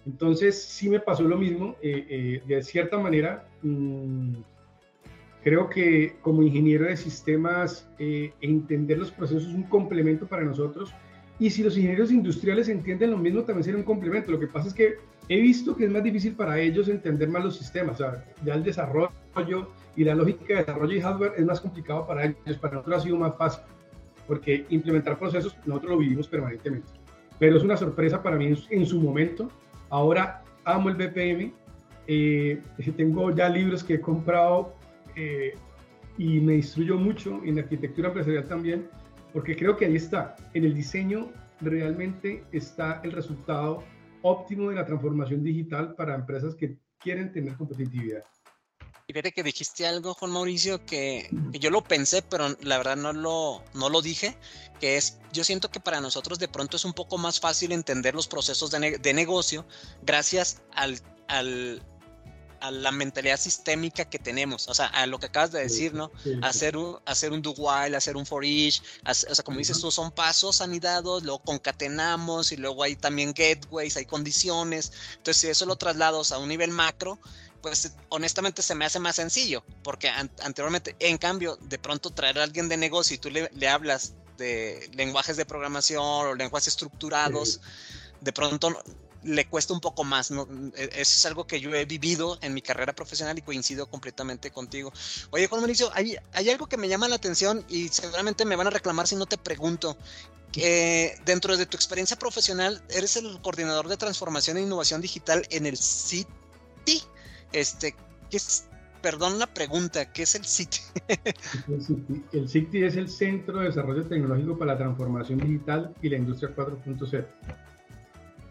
Entonces 0.05 0.61
sí 0.61 0.89
me 0.89 0.99
pasó 0.99 1.23
lo 1.23 1.37
mismo, 1.37 1.75
eh, 1.81 2.05
eh, 2.09 2.43
de 2.47 2.63
cierta 2.63 2.97
manera, 2.97 3.47
mm, 3.61 4.33
creo 5.43 5.69
que 5.69 6.15
como 6.21 6.41
ingeniero 6.41 6.85
de 6.85 6.97
sistemas, 6.97 7.87
eh, 7.99 8.33
entender 8.41 8.97
los 8.97 9.11
procesos 9.11 9.47
es 9.49 9.53
un 9.53 9.63
complemento 9.63 10.27
para 10.27 10.43
nosotros. 10.43 10.93
Y 11.39 11.49
si 11.49 11.63
los 11.63 11.75
ingenieros 11.75 12.11
industriales 12.11 12.69
entienden 12.69 13.11
lo 13.11 13.17
mismo, 13.17 13.43
también 13.43 13.63
sería 13.63 13.79
un 13.79 13.85
complemento. 13.85 14.31
Lo 14.31 14.39
que 14.39 14.47
pasa 14.47 14.67
es 14.67 14.73
que 14.73 14.95
he 15.27 15.39
visto 15.41 15.75
que 15.75 15.85
es 15.85 15.91
más 15.91 16.03
difícil 16.03 16.33
para 16.35 16.59
ellos 16.59 16.87
entender 16.87 17.29
más 17.29 17.43
los 17.43 17.57
sistemas. 17.57 17.95
O 17.95 17.97
sea, 18.03 18.25
ya 18.43 18.53
el 18.53 18.63
desarrollo 18.63 19.11
y 19.95 20.03
la 20.03 20.13
lógica 20.13 20.53
de 20.53 20.59
desarrollo 20.59 20.95
y 20.95 21.01
hardware 21.01 21.33
es 21.37 21.45
más 21.45 21.59
complicado 21.59 22.05
para 22.05 22.25
ellos. 22.25 22.57
Para 22.59 22.75
nosotros 22.75 22.97
ha 22.97 23.03
sido 23.03 23.17
más 23.17 23.35
fácil, 23.37 23.63
porque 24.27 24.65
implementar 24.69 25.17
procesos 25.17 25.57
nosotros 25.65 25.91
lo 25.91 25.97
vivimos 25.97 26.27
permanentemente. 26.27 26.87
Pero 27.39 27.57
es 27.57 27.63
una 27.63 27.75
sorpresa 27.75 28.21
para 28.21 28.37
mí 28.37 28.53
en 28.69 28.85
su 28.85 28.99
momento 28.99 29.49
Ahora 29.91 30.43
amo 30.65 30.89
el 30.89 30.95
BPM. 30.95 31.53
Eh, 32.07 32.61
tengo 32.97 33.29
ya 33.31 33.47
libros 33.47 33.83
que 33.83 33.95
he 33.95 34.01
comprado 34.01 34.73
eh, 35.15 35.53
y 36.17 36.39
me 36.39 36.55
instruyo 36.55 36.97
mucho 36.97 37.41
en 37.45 37.59
arquitectura 37.59 38.07
empresarial 38.07 38.45
también, 38.45 38.89
porque 39.33 39.55
creo 39.55 39.77
que 39.77 39.85
ahí 39.85 39.95
está. 39.95 40.35
En 40.53 40.65
el 40.65 40.73
diseño 40.73 41.29
realmente 41.59 42.43
está 42.51 43.01
el 43.03 43.11
resultado 43.11 43.83
óptimo 44.23 44.69
de 44.69 44.75
la 44.75 44.85
transformación 44.85 45.43
digital 45.43 45.95
para 45.95 46.15
empresas 46.15 46.55
que 46.55 46.77
quieren 46.99 47.31
tener 47.31 47.55
competitividad. 47.55 48.23
Y 49.11 49.13
fíjate 49.13 49.33
que 49.33 49.43
dijiste 49.43 49.85
algo, 49.85 50.13
Juan 50.13 50.31
Mauricio, 50.31 50.85
que, 50.85 51.29
yo 51.51 51.69
lo 51.69 51.83
pensé, 51.83 52.21
pero 52.21 52.55
la 52.61 52.77
verdad 52.77 52.95
no 52.95 53.11
lo, 53.11 53.61
no 53.73 53.89
lo 53.89 54.01
dije, 54.01 54.37
que 54.79 54.95
es, 54.95 55.17
yo 55.33 55.43
siento 55.43 55.69
que 55.69 55.81
para 55.81 55.99
nosotros 55.99 56.39
de 56.39 56.47
pronto 56.47 56.77
es 56.77 56.85
un 56.85 56.93
poco 56.93 57.17
más 57.17 57.41
fácil 57.41 57.73
entender 57.73 58.15
los 58.15 58.29
procesos 58.29 58.71
de, 58.71 59.13
negocio 59.13 59.65
gracias 60.03 60.61
al, 60.71 60.97
al, 61.27 61.83
a 62.61 62.71
la 62.71 62.93
mentalidad 62.93 63.35
sistémica 63.35 64.05
que 64.05 64.17
tenemos, 64.17 64.69
o 64.69 64.73
sea, 64.73 64.85
a 64.85 65.05
lo 65.07 65.19
que 65.19 65.25
acabas 65.25 65.51
de 65.51 65.59
decir, 65.59 65.93
¿no? 65.93 66.09
hacer, 66.41 66.77
un, 66.77 66.97
hacer 67.05 67.33
un 67.33 67.41
do 67.41 67.51
while, 67.51 67.97
hacer 67.97 68.15
un 68.15 68.25
for 68.25 68.45
each, 68.45 68.81
o 69.05 69.13
sea, 69.13 69.43
como 69.43 69.57
dices 69.57 69.81
tú, 69.81 69.91
son 69.91 70.11
pasos 70.11 70.61
anidados, 70.61 71.23
luego 71.23 71.39
concatenamos 71.39 72.53
y 72.53 72.55
luego 72.55 72.83
hay 72.83 72.95
también 72.95 73.33
gateways, 73.33 73.97
hay 73.97 74.05
condiciones, 74.05 74.93
entonces 75.17 75.41
si 75.41 75.47
eso 75.49 75.65
lo 75.65 75.75
traslados 75.75 76.31
a 76.31 76.37
un 76.37 76.47
nivel 76.47 76.71
macro, 76.71 77.19
pues 77.61 77.91
honestamente 78.09 78.61
se 78.61 78.75
me 78.75 78.85
hace 78.85 78.99
más 78.99 79.15
sencillo, 79.15 79.63
porque 79.83 80.09
anteriormente, 80.09 80.95
en 80.99 81.17
cambio, 81.17 81.57
de 81.61 81.77
pronto 81.79 82.09
traer 82.09 82.39
a 82.39 82.43
alguien 82.43 82.69
de 82.69 82.77
negocio 82.77 83.15
y 83.15 83.19
tú 83.19 83.29
le, 83.29 83.67
hablas 83.67 84.13
de 84.37 84.89
lenguajes 84.93 85.37
de 85.37 85.45
programación 85.45 86.03
o 86.03 86.35
lenguajes 86.35 86.69
estructurados, 86.69 87.61
de 88.21 88.33
pronto 88.33 88.75
le 89.23 89.47
cuesta 89.47 89.73
un 89.73 89.79
poco 89.79 90.03
más. 90.03 90.31
¿no? 90.31 90.47
E, 90.75 90.85
eso 90.85 91.13
es 91.13 91.25
algo 91.25 91.45
que 91.45 91.59
yo 91.59 91.73
he 91.73 91.85
vivido 91.85 92.37
en 92.41 92.53
mi 92.53 92.61
carrera 92.61 92.93
profesional 92.93 93.37
y 93.37 93.41
coincido 93.41 93.87
completamente 93.87 94.51
contigo. 94.51 94.91
Oye, 95.31 95.47
Juan 95.47 95.61
Mauricio, 95.61 95.91
hay, 95.93 96.17
hay 96.33 96.49
algo 96.49 96.67
que 96.67 96.77
me 96.77 96.87
llama 96.87 97.07
la 97.07 97.15
atención 97.15 97.65
y 97.69 97.89
seguramente 97.89 98.45
me 98.45 98.55
van 98.55 98.67
a 98.67 98.71
reclamar 98.71 99.07
si 99.07 99.15
no 99.15 99.25
te 99.25 99.37
pregunto. 99.37 99.97
Que 100.51 101.17
dentro 101.23 101.55
de 101.55 101.65
tu 101.65 101.77
experiencia 101.77 102.19
profesional, 102.19 102.83
eres 102.89 103.15
el 103.15 103.39
coordinador 103.41 103.87
de 103.87 103.95
transformación 103.95 104.57
e 104.57 104.61
innovación 104.61 104.99
digital 104.99 105.47
en 105.49 105.65
el 105.65 105.77
CITI. 105.77 107.01
Este, 107.53 107.95
¿qué 108.29 108.37
es, 108.37 108.69
perdón 109.01 109.39
la 109.39 109.47
pregunta, 109.47 110.11
¿qué 110.11 110.23
es 110.23 110.35
el 110.35 110.45
CITI? 110.45 110.79
el 112.33 112.49
CITI 112.49 112.83
es 112.83 112.95
el 112.95 113.09
Centro 113.09 113.59
de 113.59 113.65
Desarrollo 113.65 114.05
Tecnológico 114.05 114.57
para 114.57 114.73
la 114.73 114.77
Transformación 114.77 115.39
Digital 115.39 115.93
y 116.01 116.09
la 116.09 116.17
Industria 116.17 116.55
4.0. 116.55 117.25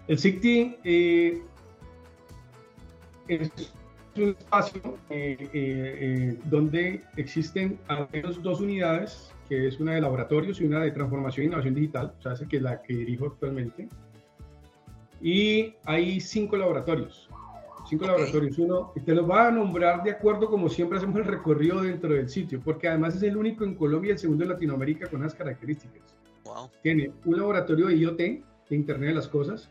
El 0.08 0.18
CITI 0.18 0.76
eh, 0.84 1.42
es 3.28 3.72
un 4.16 4.30
espacio 4.30 4.98
eh, 5.08 5.48
eh, 5.52 6.38
donde 6.46 7.02
existen 7.16 7.78
al 7.88 8.08
menos 8.12 8.42
dos 8.42 8.60
unidades, 8.60 9.32
que 9.48 9.68
es 9.68 9.78
una 9.78 9.94
de 9.94 10.00
laboratorios 10.00 10.60
y 10.60 10.64
una 10.64 10.80
de 10.80 10.90
transformación 10.90 11.44
e 11.44 11.46
innovación 11.46 11.74
digital, 11.74 12.12
o 12.18 12.22
sea, 12.22 12.46
que 12.46 12.56
es 12.56 12.62
la 12.62 12.82
que 12.82 12.94
dirijo 12.94 13.26
actualmente. 13.26 13.88
Y 15.22 15.74
hay 15.84 16.20
cinco 16.20 16.56
laboratorios 16.56 17.28
cinco 17.90 18.06
laboratorios. 18.06 18.58
Uno, 18.58 18.92
te 19.04 19.14
los 19.14 19.28
va 19.28 19.48
a 19.48 19.50
nombrar 19.50 20.02
de 20.02 20.12
acuerdo 20.12 20.48
como 20.48 20.68
siempre 20.68 20.98
hacemos 20.98 21.16
el 21.16 21.24
recorrido 21.24 21.82
dentro 21.82 22.14
del 22.14 22.28
sitio, 22.28 22.60
porque 22.64 22.88
además 22.88 23.16
es 23.16 23.22
el 23.24 23.36
único 23.36 23.64
en 23.64 23.74
Colombia 23.74 24.10
y 24.10 24.12
el 24.12 24.18
segundo 24.18 24.44
en 24.44 24.50
Latinoamérica 24.50 25.08
con 25.08 25.20
esas 25.20 25.34
características. 25.34 26.16
Tiene 26.82 27.12
un 27.24 27.36
laboratorio 27.36 27.88
de 27.88 27.96
IoT, 27.96 28.18
de 28.18 28.42
Internet 28.70 29.10
de 29.10 29.14
las 29.16 29.28
Cosas, 29.28 29.68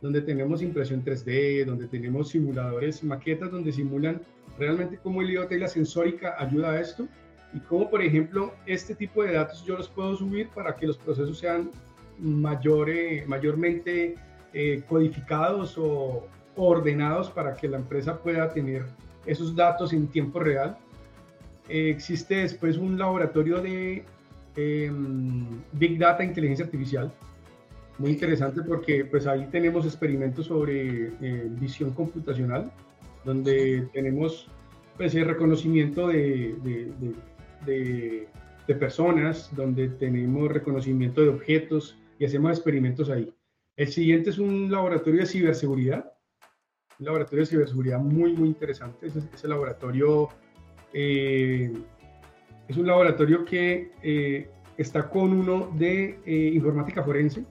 donde 0.00 0.22
tenemos 0.22 0.62
impresión 0.62 1.04
3D, 1.04 1.64
donde 1.64 1.88
tenemos 1.88 2.28
simuladores, 2.28 3.02
maquetas 3.02 3.50
donde 3.50 3.72
simulan 3.72 4.20
realmente 4.58 4.98
cómo 5.02 5.20
el 5.22 5.30
IoT 5.30 5.52
y 5.52 5.58
la 5.58 5.68
sensórica 5.68 6.36
ayuda 6.38 6.70
a 6.70 6.80
esto 6.80 7.08
y 7.52 7.60
cómo, 7.60 7.90
por 7.90 8.02
ejemplo, 8.02 8.54
este 8.66 8.94
tipo 8.94 9.22
de 9.22 9.32
datos 9.32 9.64
yo 9.64 9.76
los 9.76 9.88
puedo 9.88 10.16
subir 10.16 10.48
para 10.50 10.76
que 10.76 10.86
los 10.86 10.98
procesos 10.98 11.38
sean 11.38 11.70
mayor, 12.18 12.88
mayormente 13.26 14.14
eh, 14.52 14.82
codificados 14.88 15.76
o, 15.76 16.26
ordenados 16.56 17.30
para 17.30 17.54
que 17.54 17.68
la 17.68 17.76
empresa 17.76 18.18
pueda 18.18 18.52
tener 18.52 18.84
esos 19.26 19.54
datos 19.54 19.92
en 19.92 20.08
tiempo 20.08 20.40
real. 20.40 20.78
Eh, 21.68 21.90
existe 21.90 22.36
después 22.36 22.76
un 22.78 22.98
laboratorio 22.98 23.60
de 23.60 24.04
em, 24.56 25.46
Big 25.72 25.98
Data 25.98 26.24
Inteligencia 26.24 26.64
Artificial, 26.64 27.12
muy 27.98 28.10
interesante 28.10 28.62
porque 28.62 29.04
pues 29.04 29.26
ahí 29.26 29.46
tenemos 29.50 29.84
experimentos 29.86 30.46
sobre 30.46 31.08
eh, 31.20 31.48
visión 31.60 31.92
computacional, 31.92 32.70
donde 33.24 33.88
tenemos 33.92 34.48
pues 34.96 35.14
el 35.14 35.26
reconocimiento 35.26 36.08
de, 36.08 36.54
de, 36.62 38.26
de, 38.66 38.74
personas, 38.74 39.50
donde 39.54 39.88
tenemos 39.88 40.50
reconocimiento 40.50 41.22
de 41.22 41.28
objetos 41.28 41.96
y 42.18 42.24
hacemos 42.24 42.52
experimentos 42.52 43.10
ahí. 43.10 43.32
El 43.76 43.88
siguiente 43.88 44.30
es 44.30 44.38
un 44.38 44.70
laboratorio 44.70 45.20
de 45.20 45.26
ciberseguridad, 45.26 46.12
un 46.98 47.06
laboratorio 47.06 47.44
de 47.44 47.50
ciberseguridad 47.50 47.98
muy, 47.98 48.32
muy 48.34 48.48
interesante. 48.48 49.06
Ese, 49.06 49.48
laboratorio 49.48 50.28
eh, 50.92 51.72
es 52.68 52.76
un 52.76 52.86
laboratorio 52.86 53.44
que 53.44 53.92
eh, 54.02 54.48
está 54.76 55.08
con 55.08 55.32
uno 55.32 55.70
de 55.76 56.18
eh, 56.24 56.50
informática 56.54 57.02
forense, 57.02 57.44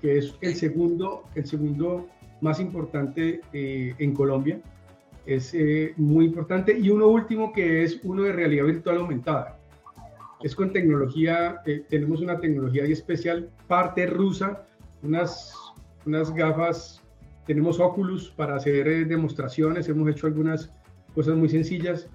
que 0.00 0.18
es 0.18 0.34
el 0.40 0.54
segundo, 0.54 1.24
el 1.34 1.46
segundo 1.46 2.08
más 2.40 2.60
importante 2.60 3.40
en 3.52 4.14
Colombia. 4.14 4.60
Es 5.24 5.54
muy 5.96 6.26
importante. 6.26 6.78
Y 6.78 6.90
uno 6.90 7.08
último 7.08 7.52
que 7.52 7.82
es 7.82 7.98
uno 8.04 8.22
de 8.24 8.32
realidad 8.32 8.66
virtual 8.66 8.98
aumentada. 8.98 9.58
Es 10.42 10.54
con 10.54 10.70
tecnología, 10.70 11.62
tenemos 11.88 12.20
una 12.20 12.38
tecnología 12.38 12.84
especial, 12.84 13.50
parte 13.66 14.06
rusa, 14.06 14.66
unas, 15.02 15.54
unas 16.04 16.32
gafas 16.34 17.02
tenemos 17.46 17.80
Oculus 17.80 18.30
para 18.30 18.56
hacer 18.56 18.88
eh, 18.88 19.04
demostraciones, 19.04 19.88
hemos 19.88 20.08
hecho 20.08 20.26
algunas 20.26 20.72
cosas 21.14 21.36
muy 21.36 21.48
sencillas. 21.48 22.08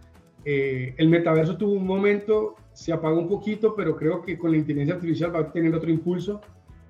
Eh, 0.44 0.94
el 0.98 1.10
metaverso 1.10 1.58
tuvo 1.58 1.74
un 1.74 1.86
momento, 1.86 2.56
se 2.74 2.92
apagó 2.92 3.20
un 3.20 3.28
poquito, 3.28 3.76
pero 3.76 3.96
creo 3.96 4.22
que 4.22 4.38
con 4.38 4.52
la 4.52 4.58
inteligencia 4.58 4.96
artificial 4.96 5.34
va 5.34 5.40
a 5.40 5.52
tener 5.52 5.74
otro 5.74 5.90
impulso. 5.90 6.42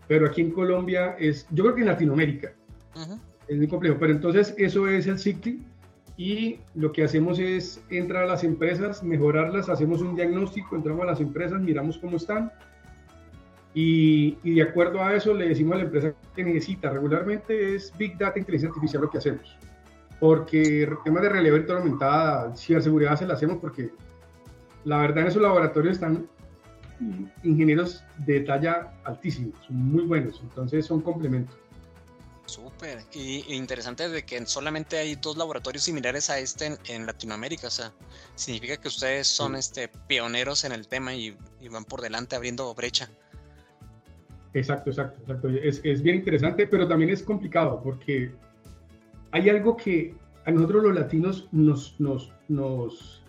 Pero 0.08 0.28
aquí 0.28 0.42
en 0.42 0.52
Colombia 0.52 1.16
es, 1.20 1.48
yo 1.52 1.64
creo 1.64 1.76
que 1.76 1.82
en 1.82 1.88
Latinoamérica 1.88 2.54
es 3.48 3.58
muy 3.58 3.68
complejo. 3.68 3.98
Pero 4.00 4.12
entonces 4.12 4.54
eso 4.58 4.88
es 4.88 5.08
el 5.08 5.20
ciclo 5.20 5.54
y 6.18 6.60
lo 6.76 6.92
que 6.92 7.04
hacemos 7.04 7.40
es 7.40 7.84
entrar 7.90 8.24
a 8.24 8.28
las 8.28 8.44
empresas, 8.44 9.04
mejorarlas, 9.04 9.70
hacemos 9.70 10.02
un 10.02 10.16
diagnóstico, 10.16 10.76
entramos 10.76 11.04
a 11.04 11.08
las 11.08 11.22
empresas, 11.22 11.62
miramos 11.62 11.98
cómo 11.98 12.18
están 12.18 12.52
y, 13.74 14.54
de 14.54 14.62
acuerdo 14.62 15.02
a 15.02 15.16
eso 15.16 15.34
le 15.34 15.50
decimos 15.50 15.76
a 15.76 15.78
la 15.78 15.84
empresa 15.84 16.14
que 16.36 16.44
necesita 16.44 16.90
regularmente 16.90 17.76
es 17.76 17.94
Big 17.98 18.18
Data, 18.18 18.38
inteligencia 18.38 18.70
artificial 18.70 19.04
lo 19.04 19.10
que 19.10 19.18
hacemos. 19.18 19.58
Porque 20.20 20.90
temas 21.04 21.24
de 21.24 21.30
realidad 21.30 21.54
virtual 21.56 21.78
aumentada, 21.80 22.56
ciberseguridad 22.56 23.18
se 23.18 23.26
lo 23.26 23.34
hacemos 23.34 23.58
porque 23.60 23.92
la 24.84 24.98
verdad 24.98 25.20
en 25.20 25.28
esos 25.28 25.42
laboratorios 25.42 25.94
están 25.94 26.28
ingenieros 27.44 28.04
de 28.20 28.42
talla 28.42 28.94
altísima, 29.06 29.52
son 29.66 29.76
muy 29.78 30.04
buenos, 30.04 30.40
entonces 30.44 30.86
son 30.86 31.02
complementos. 31.02 31.56
Súper, 32.46 33.06
y, 33.14 33.56
interesante 33.56 34.10
de 34.10 34.24
que 34.24 34.46
solamente 34.46 34.98
hay 34.98 35.16
dos 35.16 35.38
laboratorios 35.38 35.84
similares 35.84 36.30
a 36.30 36.38
este 36.38 36.78
en, 36.88 37.06
Latinoamérica, 37.06 37.68
o 37.68 37.72
sea, 37.72 37.94
significa 38.36 38.78
que 38.78 38.90
ustedes 38.90 39.28
son 39.28 39.56
este, 39.56 39.88
pioneros 39.88 40.66
en 40.66 40.74
el 40.74 40.88
tema 40.88 41.16
y 41.16 41.36
van 41.72 41.86
por 41.86 42.02
delante 42.02 42.36
abriendo 42.36 42.72
brecha. 42.76 43.10
Exacto, 44.54 44.90
exacto, 44.90 45.20
exacto. 45.22 45.50
Es, 45.50 45.82
es, 45.84 46.02
bien 46.02 46.18
interesante, 46.18 46.68
pero 46.68 46.88
también 46.88 47.10
es 47.10 47.24
complicado 47.24 47.82
porque 47.82 48.32
hay 49.32 49.50
algo 49.50 49.78
que 49.78 50.14
a 50.46 50.52
nosotros 50.52 50.84
los 50.84 50.96
latinos 50.96 51.48
nos, 51.52 52.00
nos, 52.00 52.34
nos 52.50 53.24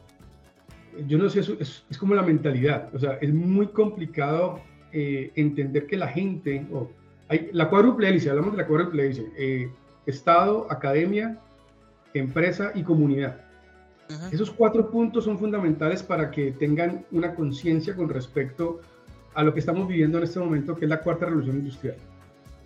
yo 1.07 1.19
no 1.19 1.29
sé, 1.29 1.41
es, 1.41 1.85
es, 1.89 1.99
como 1.99 2.15
la 2.15 2.23
mentalidad, 2.23 2.89
o 2.95 2.99
sea, 2.99 3.19
es 3.21 3.33
muy 3.33 3.69
complicado 3.69 4.61
eh, 4.93 5.33
entender 5.37 5.87
que 5.87 5.97
la 5.97 6.09
gente, 6.09 6.67
o 6.73 6.91
hay, 7.29 7.51
la 7.53 7.71
cuádruple 7.71 8.09
hélice, 8.09 8.31
hablamos 8.31 8.53
de 8.53 8.59
la 8.59 8.67
cuádruple 8.67 9.07
hélice, 9.07 9.31
eh, 9.39 9.71
Estado, 10.07 10.67
academia, 10.71 11.39
empresa 12.15 12.73
y 12.75 12.83
comunidad. 12.83 13.41
Esos 14.31 14.51
cuatro 14.51 14.91
puntos 14.91 15.25
son 15.25 15.39
fundamentales 15.39 16.03
para 16.03 16.31
que 16.31 16.51
tengan 16.53 17.07
una 17.13 17.35
conciencia 17.35 17.97
con 17.97 18.11
respecto 18.11 18.81
a 19.35 19.43
lo 19.43 19.53
que 19.53 19.61
estamos 19.61 19.89
viviendo 19.89 20.19
en 20.19 20.25
este 20.25 20.41
momento, 20.41 20.77
que 20.77 20.85
es 20.85 20.91
la 20.91 21.01
cuarta 21.01 21.27
revolución 21.27 21.59
industrial. 21.59 21.97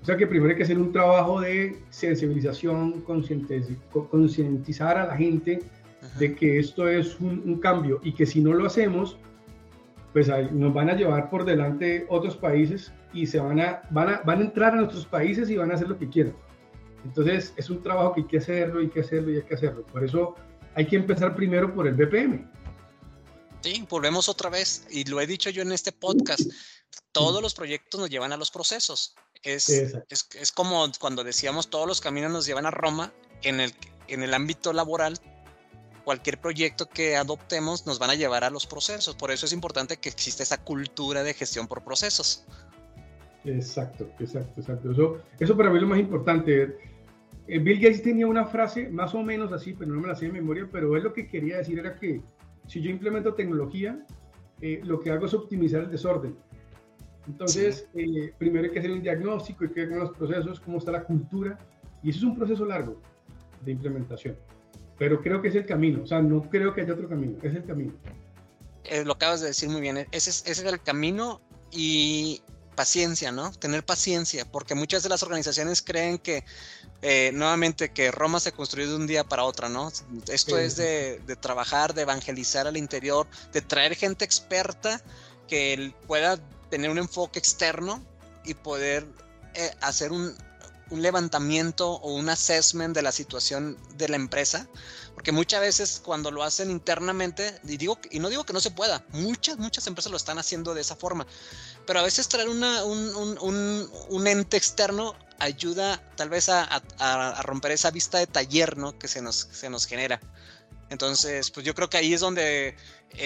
O 0.03 0.05
sea 0.05 0.17
que 0.17 0.27
primero 0.27 0.51
hay 0.51 0.57
que 0.57 0.63
hacer 0.63 0.79
un 0.79 0.93
trabajo 0.93 1.41
de 1.41 1.79
sensibilización, 1.91 3.03
concientizar 3.03 4.99
a 4.99 5.07
la 5.07 5.17
gente 5.17 5.61
de 6.19 6.35
que 6.35 6.59
esto 6.59 6.89
es 6.89 7.19
un, 7.21 7.59
cambio 7.61 8.01
y 8.03 8.13
que 8.13 8.25
si 8.25 8.41
no 8.41 8.53
lo 8.53 8.67
hacemos, 8.67 9.19
pues 10.13 10.31
nos 10.53 10.73
van 10.73 10.91
a 10.91 10.95
llevar 10.95 11.29
por 11.29 11.45
delante 11.45 12.07
otros 12.09 12.37
países 12.37 12.93
y 13.13 13.27
se 13.27 13.41
van 13.41 13.59
a, 13.61 13.83
van, 13.91 14.09
a, 14.09 14.21
van 14.25 14.41
a 14.41 14.45
entrar 14.45 14.75
a 14.75 14.77
nuestros 14.77 15.07
países 15.07 15.51
y 15.51 15.57
van 15.57 15.73
a 15.73 15.75
hacer 15.75 15.89
lo 15.89 15.99
que 15.99 16.09
quieran. 16.09 16.35
Entonces 17.05 17.53
es 17.57 17.69
un 17.71 17.83
trabajo 17.83 18.15
que 18.15 18.21
hay 18.21 18.27
que 18.27 18.39
hacerlo, 18.39 18.81
hay 18.81 18.89
que 18.89 19.01
hacerlo 19.01 19.33
y 19.33 19.37
hay 19.37 19.43
que 19.43 19.55
hacerlo. 19.55 19.85
Por 19.93 20.05
eso 20.05 20.35
hay 20.75 20.87
que 20.87 20.97
empezar 20.97 21.35
primero 21.35 21.75
por 21.75 21.87
el 21.87 21.95
BPM. 21.95 22.49
Sí, 23.63 23.87
volvemos 23.89 24.29
otra 24.29 24.51
vez, 24.51 24.87
y 24.91 25.05
lo 25.05 25.21
he 25.21 25.27
dicho 25.27 25.51
yo 25.51 25.63
en 25.63 25.73
este 25.73 25.93
podcast, 25.93 26.43
todos 27.13 27.43
los 27.43 27.55
proyectos 27.55 28.01
nos 28.01 28.11
llevan 28.11 28.33
a 28.33 28.37
los 28.37 28.51
procesos. 28.51 29.15
Es, 29.43 29.69
es, 29.69 30.53
como 30.53 30.87
cuando 30.99 31.25
decíamos 31.25 31.69
todos 31.71 31.87
los 31.87 32.01
caminos 32.01 32.33
nos 32.33 32.47
llevan 32.47 32.67
a 32.67 32.71
Roma, 32.71 33.13
en 33.43 33.61
el, 33.61 33.73
en 34.09 34.23
el 34.23 34.35
ámbito 34.35 34.73
laboral, 34.73 35.19
cualquier 36.05 36.41
proyecto 36.41 36.89
que 36.89 37.17
adoptemos 37.17 37.87
nos 37.87 37.99
van 37.99 38.11
a 38.11 38.15
llevar 38.15 38.45
a 38.45 38.51
los 38.51 38.67
procesos. 38.67 39.17
Por 39.17 39.31
eso 39.31 39.47
es 39.47 39.53
importante 39.53 39.97
que 39.97 40.09
exista 40.09 40.43
esa 40.43 40.63
cultura 40.63 41.23
de 41.23 41.35
gestión 41.35 41.67
por 41.67 41.83
procesos. 41.83 42.45
Exacto, 43.45 44.09
exacto, 44.19 44.61
exacto. 44.61 44.93
Eso, 44.93 45.21
eso 45.39 45.57
para 45.57 45.71
mí 45.71 45.77
es 45.77 45.83
lo 45.83 45.89
más 45.89 45.99
importante. 45.99 46.77
Eh, 47.49 47.59
Bill 47.59 47.81
Gates 47.81 48.03
tenía 48.03 48.27
una 48.27 48.47
frase 48.47 48.89
más 48.89 49.15
o 49.15 49.23
menos 49.23 49.53
así, 49.53 49.73
pero 49.73 49.93
no 49.93 50.01
me 50.01 50.09
la 50.09 50.17
sé 50.17 50.27
de 50.27 50.33
memoria, 50.33 50.69
pero 50.71 50.97
él 50.97 51.03
lo 51.03 51.13
que 51.13 51.29
quería 51.29 51.59
decir 51.59 51.79
era 51.79 51.99
que 51.99 52.21
si 52.67 52.81
yo 52.81 52.91
implemento 52.91 53.35
tecnología, 53.35 54.05
eh, 54.61 54.81
lo 54.85 55.01
que 55.01 55.11
hago 55.11 55.27
es 55.27 55.35
optimizar 55.35 55.83
el 55.83 55.91
desorden. 55.91 56.37
Entonces, 57.27 57.89
eh, 57.95 58.33
primero 58.39 58.65
hay 58.65 58.71
que 58.71 58.79
hacer 58.79 58.93
un 58.93 59.03
diagnóstico, 59.03 59.65
hay 59.65 59.71
que 59.71 59.81
ver 59.81 59.91
con 59.91 59.99
los 59.99 60.11
procesos, 60.17 60.61
cómo 60.61 60.79
está 60.79 60.93
la 60.93 61.05
cultura, 61.05 61.59
y 62.03 62.11
eso 62.11 62.19
es 62.21 62.25
un 62.25 62.37
proceso 62.37 62.65
largo 62.65 63.01
de 63.65 63.73
implementación. 63.73 64.37
Pero 64.99 65.21
creo 65.21 65.43
que 65.43 65.49
es 65.49 65.55
el 65.57 65.67
camino, 65.67 66.03
o 66.03 66.07
sea, 66.07 66.23
no 66.23 66.43
creo 66.49 66.73
que 66.73 66.83
haya 66.83 66.95
otro 66.95 67.09
camino, 67.09 67.37
es 67.43 67.55
el 67.55 67.65
camino. 67.65 67.93
Eh, 68.85 69.05
lo 69.05 69.15
acabas 69.15 69.41
de 69.41 69.49
decir 69.49 69.69
muy 69.69 69.81
bien, 69.81 69.99
ese 69.99 70.31
es, 70.31 70.43
ese 70.47 70.67
es 70.67 70.73
el 70.73 70.81
camino 70.81 71.41
y 71.73 72.41
paciencia, 72.77 73.33
¿no? 73.33 73.51
Tener 73.51 73.85
paciencia, 73.85 74.45
porque 74.45 74.75
muchas 74.75 75.03
de 75.03 75.09
las 75.09 75.23
organizaciones 75.23 75.83
creen 75.83 76.19
que 76.19 76.45
eh, 77.03 77.31
nuevamente 77.35 77.91
que 77.91 78.11
Roma 78.11 78.39
se 78.39 78.53
construyó 78.53 78.91
de 78.91 78.97
un 78.97 79.07
día 79.07 79.25
para 79.25 79.45
otro, 79.45 79.69
¿no? 79.69 79.91
Esto 80.29 80.59
es 80.59 80.77
de, 80.77 81.21
trabajar, 81.41 81.95
de 81.95 82.03
evangelizar 82.03 82.67
al 82.67 82.77
interior, 82.77 83.27
de 83.53 83.63
traer 83.63 83.97
gente 83.97 84.25
experta 84.25 85.03
que 85.49 85.93
pueda 86.07 86.39
tener 86.71 86.91
un 86.91 86.99
enfoque 86.99 87.39
externo 87.39 88.05
y 88.45 88.55
poder 88.55 89.07
eh, 89.55 89.71
hacer 89.81 90.13
un, 90.13 90.37
un 90.91 91.03
levantamiento 91.03 91.91
o 91.91 92.15
un 92.15 92.29
assessment 92.29 92.95
de 92.95 93.03
la 93.03 93.13
situación 93.13 93.77
de 93.97 94.09
la 94.09 94.17
empresa, 94.17 94.69
porque 95.15 95.33
muchas 95.33 95.61
veces 95.61 96.01
cuando 96.05 96.31
lo 96.31 96.43
hacen 96.43 96.71
internamente, 96.71 97.59
y, 97.65 97.77
digo, 97.77 97.99
y 98.11 98.21
no 98.21 98.29
digo 98.29 98.45
que 98.45 98.53
no 98.53 98.61
se 98.61 98.71
pueda, 98.71 99.05
muchas, 99.11 99.59
muchas 99.59 99.87
empresas 99.87 100.11
lo 100.11 100.17
están 100.17 100.39
haciendo 100.39 100.75
de 100.75 100.83
esa 100.83 100.95
forma, 100.95 101.27
pero 101.87 102.01
a 102.01 102.03
veces 102.03 102.29
traer 102.29 102.49
una, 102.49 102.85
un, 102.85 103.15
un, 103.41 103.89
un, 104.09 104.27
ente 104.27 104.57
externo 104.57 105.15
ayuda 105.39 106.03
tal 106.17 106.29
vez 106.29 106.49
a, 106.49 106.65
a, 106.99 107.43
romper 107.43 107.73
esa 107.73 107.91
vista 107.91 108.19
de 108.19 108.27
taller 108.27 108.77
¿no? 108.77 108.99
que 108.99 109.09
se 109.09 109.23
nos, 109.23 109.37
se 109.37 109.71
nos 109.71 109.87
genera. 109.87 110.21
Entonces, 110.91 111.51
pues 111.51 111.65
yo 111.67 111.75
creo 111.75 111.89
que 111.89 111.97
ahí 111.97 112.15
es 112.15 112.21
donde 112.21 112.69
eh, 112.69 112.75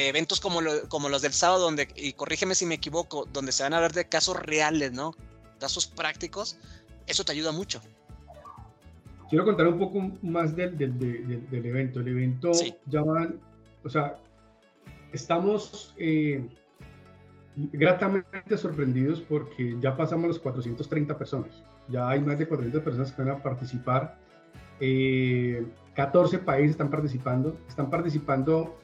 eventos 0.09 0.40
como, 0.40 0.61
como 0.88 1.09
los 1.09 1.23
del 1.23 1.33
sábado, 1.33 1.64
donde, 1.64 1.88
y 1.94 2.12
corrígeme 2.14 2.55
si 2.55 2.66
me 2.66 2.77
equivoco, 2.77 3.27
donde 3.33 3.53
se 3.53 3.62
van 3.62 3.75
a 3.75 3.77
hablar 3.77 3.92
de 3.92 4.09
casos 4.09 4.37
reales, 4.37 4.92
¿no? 4.92 5.14
Casos 5.59 5.87
prácticos, 5.87 6.57
eso 7.07 7.25
te 7.25 7.33
ayuda 7.33 7.53
mucho. 7.53 7.83
Quiero 9.29 9.44
contar 9.44 9.68
un 9.68 9.79
poco 9.79 10.11
más 10.23 10.57
del, 10.57 10.77
del, 10.77 10.99
del, 10.99 11.66
evento. 11.66 12.01
El 12.01 12.09
evento 12.09 12.51
ya 12.87 13.03
van, 13.03 13.38
o 13.85 13.88
sea, 13.88 14.18
estamos 15.12 15.94
eh, 15.99 16.42
gratamente 17.56 18.56
sorprendidos 18.56 19.20
porque 19.20 19.76
ya 19.80 19.96
pasamos 19.96 20.28
los 20.28 20.38
430 20.38 21.16
personas. 21.18 21.62
Ya 21.88 22.08
hay 22.08 22.20
más 22.20 22.38
de 22.38 22.46
400 22.46 22.82
personas 22.82 23.12
que 23.12 23.22
van 23.22 23.36
a 23.36 23.42
participar. 23.42 24.16
14 24.78 24.80
eh, 24.80 26.38
países 26.44 26.72
están 26.72 26.90
participando. 26.90 27.56
Están 27.68 27.90
participando. 27.90 28.78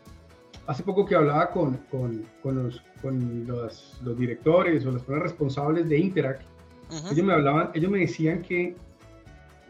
Hace 0.67 0.83
poco 0.83 1.07
que 1.07 1.15
hablaba 1.15 1.51
con, 1.51 1.77
con, 1.91 2.25
con, 2.43 2.65
los, 2.65 2.83
con 3.01 3.47
los, 3.47 4.01
los, 4.03 4.19
directores 4.19 4.85
o 4.85 4.91
las 4.91 5.03
personas 5.03 5.23
responsables 5.23 5.89
de 5.89 5.99
Interact 5.99 6.43
ellos 7.11 7.27
me 7.27 7.33
hablaban, 7.33 7.71
ellos 7.75 7.91
me 7.91 7.99
decían 7.99 8.43
que 8.43 8.77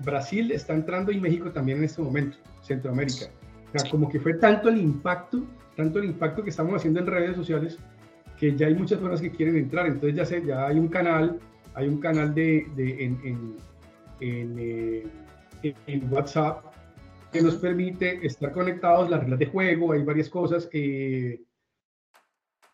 Brasil 0.05 0.53
está 0.53 0.75
entrando 0.75 1.13
y 1.13 1.21
México 1.21 1.51
también 1.51 1.79
en 1.79 1.85
este 1.85 2.03
momento, 2.03 2.37
Centroamérica. 2.63 3.27
O 3.75 3.79
sea, 3.79 3.91
como 3.91 4.09
que 4.09 4.21
fue 4.21 4.35
tanto 4.35 4.69
el 4.69 4.79
impacto, 4.79 5.43
tanto 5.77 5.99
el 5.99 6.07
impacto 6.07 6.43
que 6.43 6.51
estamos 6.51 6.75
haciendo 6.75 7.01
en 7.01 7.07
redes 7.07 7.37
sociales, 7.37 7.79
que 8.39 8.55
ya 8.57 8.67
hay 8.67 8.75
muchas 8.75 8.99
personas 8.99 9.21
que 9.21 9.31
quieren 9.31 9.57
entrar. 9.57 9.87
Entonces 9.87 10.15
ya 10.15 10.25
sé, 10.25 10.45
ya 10.45 10.67
hay 10.67 10.79
un 10.79 10.89
canal, 10.89 11.39
hay 11.75 11.89
un 11.89 11.99
canal 11.99 12.35
de, 12.35 12.67
de 12.77 13.05
en, 13.05 13.21
en, 13.25 13.57
en, 14.21 14.57
eh, 14.59 15.75
en, 15.87 16.13
WhatsApp 16.13 16.65
que 17.33 17.43
nos 17.43 17.57
permite 17.57 18.25
estar 18.27 18.53
conectados, 18.53 19.11
las 19.11 19.21
reglas 19.21 19.39
de 19.39 19.47
juego, 19.47 19.93
hay 19.93 20.03
varias 20.03 20.29
cosas. 20.29 20.69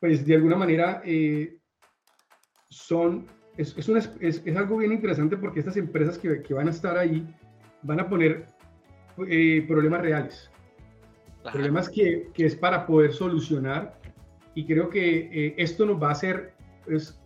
pues 0.00 0.26
de 0.26 0.34
alguna 0.34 0.56
manera 0.56 1.02
eh, 1.04 1.58
son 2.68 3.26
es, 3.56 3.76
es, 3.76 4.42
es, 4.44 4.56
algo 4.56 4.78
bien 4.78 4.92
interesante 4.92 5.36
porque 5.36 5.60
estas 5.60 5.76
empresas 5.76 6.18
que, 6.18 6.42
que, 6.42 6.54
van 6.54 6.68
a 6.68 6.70
estar 6.70 6.96
ahí 6.96 7.26
van 7.82 8.00
a 8.00 8.08
poner 8.08 8.46
eh, 9.28 9.64
problemas 9.68 10.00
reales, 10.00 10.50
problemas 11.52 11.90
que, 11.90 12.30
que, 12.32 12.46
es 12.46 12.56
para 12.56 12.86
poder 12.86 13.12
solucionar 13.12 14.00
y 14.54 14.64
creo 14.66 14.88
que 14.88 15.30
eh, 15.32 15.54
esto 15.56 15.86
nos 15.86 16.02
va 16.02 16.08
a 16.08 16.12
hacer, 16.12 16.54
pues, 16.84 17.20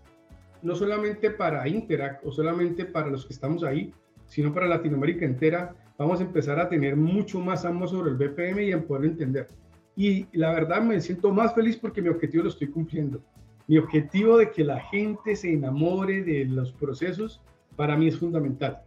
no 0.63 0.75
solamente 0.75 1.31
para 1.31 1.67
Interact 1.69 2.25
o 2.25 2.33
solamente 2.33 2.85
para 2.85 3.09
los 3.09 3.27
que 3.27 3.33
estamos 3.33 3.65
ahí, 3.65 3.93
sino 4.27 4.53
para 4.53 4.67
Latinoamérica 4.67 5.25
entera, 5.25 5.75
vamos 5.99 6.21
a 6.21 6.25
empezar 6.25 6.59
a 6.59 6.69
tener 6.69 6.97
mucho 6.97 7.41
más 7.41 7.65
amo 7.65 7.87
sobre 7.87 8.11
el 8.11 8.17
BPM 8.17 8.63
y 8.63 8.73
en 8.73 8.83
poder 8.83 9.11
entender. 9.11 9.49
Y 9.97 10.27
la 10.33 10.53
verdad 10.53 10.83
me 10.83 11.01
siento 11.01 11.33
más 11.33 11.55
feliz 11.55 11.77
porque 11.77 12.03
mi 12.03 12.09
objetivo 12.09 12.45
lo 12.45 12.51
estoy 12.51 12.69
cumpliendo. 12.69 13.23
Mi 13.67 13.79
objetivo 13.79 14.39
de 14.39 14.51
que 14.51 14.63
la 14.63 14.81
gente 14.81 15.35
se 15.35 15.53
enamore 15.53 16.23
de 16.23 16.45
los 16.45 16.73
procesos, 16.73 17.41
para 17.77 17.97
mí 17.97 18.09
es 18.09 18.19
fundamental. 18.19 18.83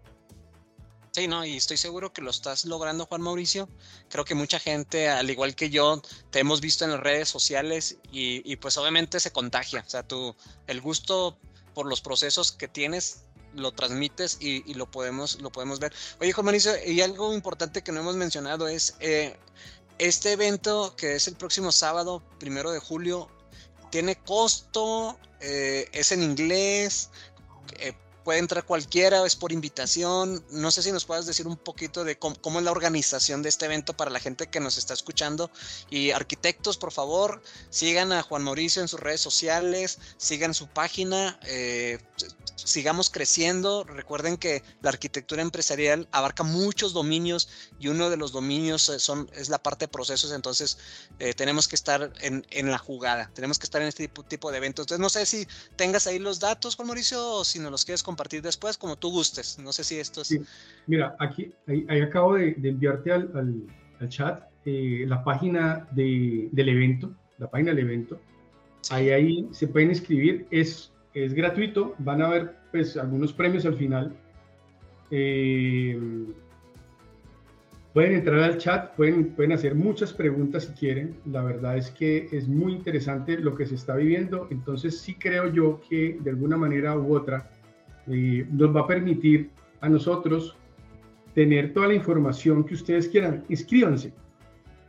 Sí, 1.11 1.27
no, 1.27 1.43
y 1.43 1.57
estoy 1.57 1.77
seguro 1.77 2.13
que 2.13 2.21
lo 2.21 2.29
estás 2.29 2.65
logrando, 2.65 3.05
Juan 3.05 3.21
Mauricio. 3.21 3.67
Creo 4.09 4.25
que 4.25 4.35
mucha 4.35 4.59
gente, 4.59 5.09
al 5.09 5.29
igual 5.29 5.55
que 5.55 5.69
yo, 5.69 6.01
te 6.29 6.39
hemos 6.39 6.61
visto 6.61 6.85
en 6.85 6.91
las 6.91 6.99
redes 6.99 7.29
sociales 7.29 7.97
y, 8.11 8.55
pues 8.57 8.77
obviamente 8.77 9.19
se 9.19 9.31
contagia. 9.31 9.83
O 9.85 9.89
sea, 9.89 10.03
tú, 10.03 10.35
el 10.67 10.81
gusto 10.81 11.37
por 11.73 11.87
los 11.87 12.01
procesos 12.01 12.51
que 12.51 12.67
tienes 12.67 13.25
lo 13.55 13.71
transmites 13.71 14.37
y, 14.39 14.73
lo 14.75 14.89
podemos 14.91 15.41
lo 15.41 15.51
podemos 15.51 15.79
ver. 15.79 15.93
Oye, 16.19 16.31
Juan 16.31 16.45
Mauricio, 16.45 16.73
y 16.85 17.01
algo 17.01 17.33
importante 17.33 17.81
que 17.81 17.91
no 17.91 18.01
hemos 18.01 18.15
mencionado 18.15 18.67
es 18.67 18.95
eh, 18.99 19.35
este 19.97 20.33
evento 20.33 20.95
que 20.95 21.15
es 21.15 21.27
el 21.27 21.35
próximo 21.35 21.71
sábado, 21.71 22.23
primero 22.39 22.71
de 22.71 22.79
julio, 22.79 23.29
tiene 23.89 24.15
costo, 24.15 25.17
eh, 25.41 25.89
es 25.91 26.11
en 26.11 26.21
inglés, 26.21 27.09
eh, 27.79 27.93
puede 28.23 28.39
entrar 28.39 28.65
cualquiera, 28.65 29.25
es 29.25 29.35
por 29.35 29.51
invitación. 29.51 30.43
No 30.51 30.71
sé 30.71 30.83
si 30.83 30.91
nos 30.91 31.05
puedas 31.05 31.25
decir 31.25 31.47
un 31.47 31.57
poquito 31.57 32.03
de 32.03 32.17
cómo, 32.17 32.59
es 32.59 32.65
la 32.65 32.71
organización 32.71 33.41
de 33.41 33.49
este 33.49 33.65
evento 33.65 33.95
para 33.95 34.11
la 34.11 34.19
gente 34.19 34.47
que 34.47 34.59
nos 34.59 34.77
está 34.77 34.93
escuchando. 34.93 35.51
Y 35.89 36.11
arquitectos, 36.11 36.77
por 36.77 36.91
favor, 36.91 37.41
sigan 37.69 38.11
a 38.11 38.23
Juan 38.23 38.43
Mauricio 38.43 38.81
en 38.81 38.87
sus 38.87 38.99
redes 38.99 39.21
sociales, 39.21 39.99
sigan 40.17 40.53
su 40.53 40.67
página, 40.67 41.39
eh, 41.43 41.99
sigamos 42.55 43.09
creciendo. 43.09 43.83
Recuerden 43.83 44.37
que 44.37 44.63
la 44.81 44.89
arquitectura 44.89 45.41
empresarial 45.41 46.07
abarca 46.11 46.43
muchos 46.43 46.93
dominios 46.93 47.49
y 47.79 47.87
uno 47.87 48.09
de 48.09 48.17
los 48.17 48.31
dominios 48.31 48.89
eh, 48.89 48.99
son, 48.99 49.29
es 49.33 49.49
la 49.49 49.61
parte 49.61 49.85
de 49.85 49.89
procesos. 49.89 50.31
Entonces, 50.31 50.77
eh, 51.19 51.33
tenemos 51.33 51.67
que 51.67 51.75
estar 51.75 52.13
en, 52.21 52.43
la 52.69 52.77
jugada, 52.77 53.31
tenemos 53.33 53.57
que 53.57 53.65
estar 53.65 53.81
en 53.81 53.87
este 53.87 54.07
tipo, 54.07 54.51
de 54.51 54.57
eventos. 54.57 54.83
Entonces, 54.83 55.01
no 55.01 55.09
sé 55.09 55.25
si 55.25 55.47
tengas 55.75 56.07
ahí 56.07 56.19
los 56.19 56.39
datos, 56.39 56.75
Juan 56.75 56.87
Mauricio, 56.87 57.25
o 57.33 57.45
si 57.45 57.59
nos 57.59 57.71
los 57.71 57.85
quieres 57.85 58.03
compartir 58.09 58.41
después, 58.41 58.77
como 58.77 58.97
tú 58.97 59.11
gustes. 59.11 59.57
No 59.59 59.71
sé 59.71 59.83
si 59.83 59.99
esto 59.99 60.21
es. 60.21 60.39
Mira, 60.87 61.15
aquí 61.19 61.51
ahí, 61.67 62.01
acabo 62.01 62.35
de, 62.35 62.55
enviarte 62.63 63.11
al, 63.11 63.31
al, 63.99 64.09
chat 64.09 64.43
eh, 64.65 65.05
la 65.07 65.23
página 65.23 65.87
de, 65.91 66.49
del 66.51 66.69
evento, 66.69 67.13
la 67.37 67.49
página 67.49 67.71
del 67.71 67.79
evento. 67.79 68.19
Ahí, 68.89 69.09
ahí 69.09 69.47
se 69.51 69.67
pueden 69.67 69.89
inscribir. 69.89 70.47
Es 70.51 70.91
es 71.13 71.33
gratuito, 71.33 71.95
van 71.99 72.21
a 72.21 72.27
haber 72.27 72.55
pues 72.71 72.97
algunos 72.97 73.33
premios 73.33 73.65
al 73.65 73.75
final. 73.75 74.15
Eh, 75.11 75.99
pueden 77.93 78.13
entrar 78.13 78.39
al 78.39 78.57
chat, 78.57 78.95
pueden, 78.95 79.33
pueden 79.33 79.53
hacer 79.53 79.75
muchas 79.75 80.13
preguntas 80.13 80.65
si 80.65 80.73
quieren. 80.73 81.17
La 81.25 81.43
verdad 81.43 81.77
es 81.77 81.89
que 81.91 82.29
es 82.31 82.47
muy 82.47 82.73
interesante 82.73 83.37
lo 83.37 83.55
que 83.55 83.65
se 83.65 83.75
está 83.75 83.95
viviendo. 83.95 84.47
Entonces 84.51 84.99
sí 84.99 85.15
creo 85.15 85.51
yo 85.51 85.81
que 85.89 86.17
de 86.21 86.29
alguna 86.29 86.57
manera 86.57 86.97
u 86.97 87.15
otra 87.15 87.49
eh, 88.09 88.47
nos 88.51 88.75
va 88.75 88.81
a 88.81 88.87
permitir 88.87 89.49
a 89.81 89.89
nosotros 89.89 90.57
tener 91.33 91.73
toda 91.73 91.87
la 91.87 91.93
información 91.93 92.63
que 92.63 92.73
ustedes 92.73 93.07
quieran. 93.07 93.43
Inscríbanse, 93.49 94.13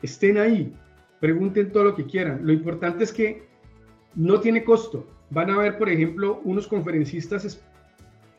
estén 0.02 0.38
ahí, 0.38 0.72
pregunten 1.20 1.70
todo 1.70 1.84
lo 1.84 1.94
que 1.94 2.06
quieran. 2.06 2.40
Lo 2.44 2.52
importante 2.52 3.04
es 3.04 3.12
que 3.12 3.42
no 4.14 4.40
tiene 4.40 4.64
costo 4.64 5.06
van 5.30 5.50
a 5.50 5.58
ver, 5.58 5.78
por 5.78 5.88
ejemplo, 5.88 6.40
unos 6.44 6.66
conferencistas 6.66 7.60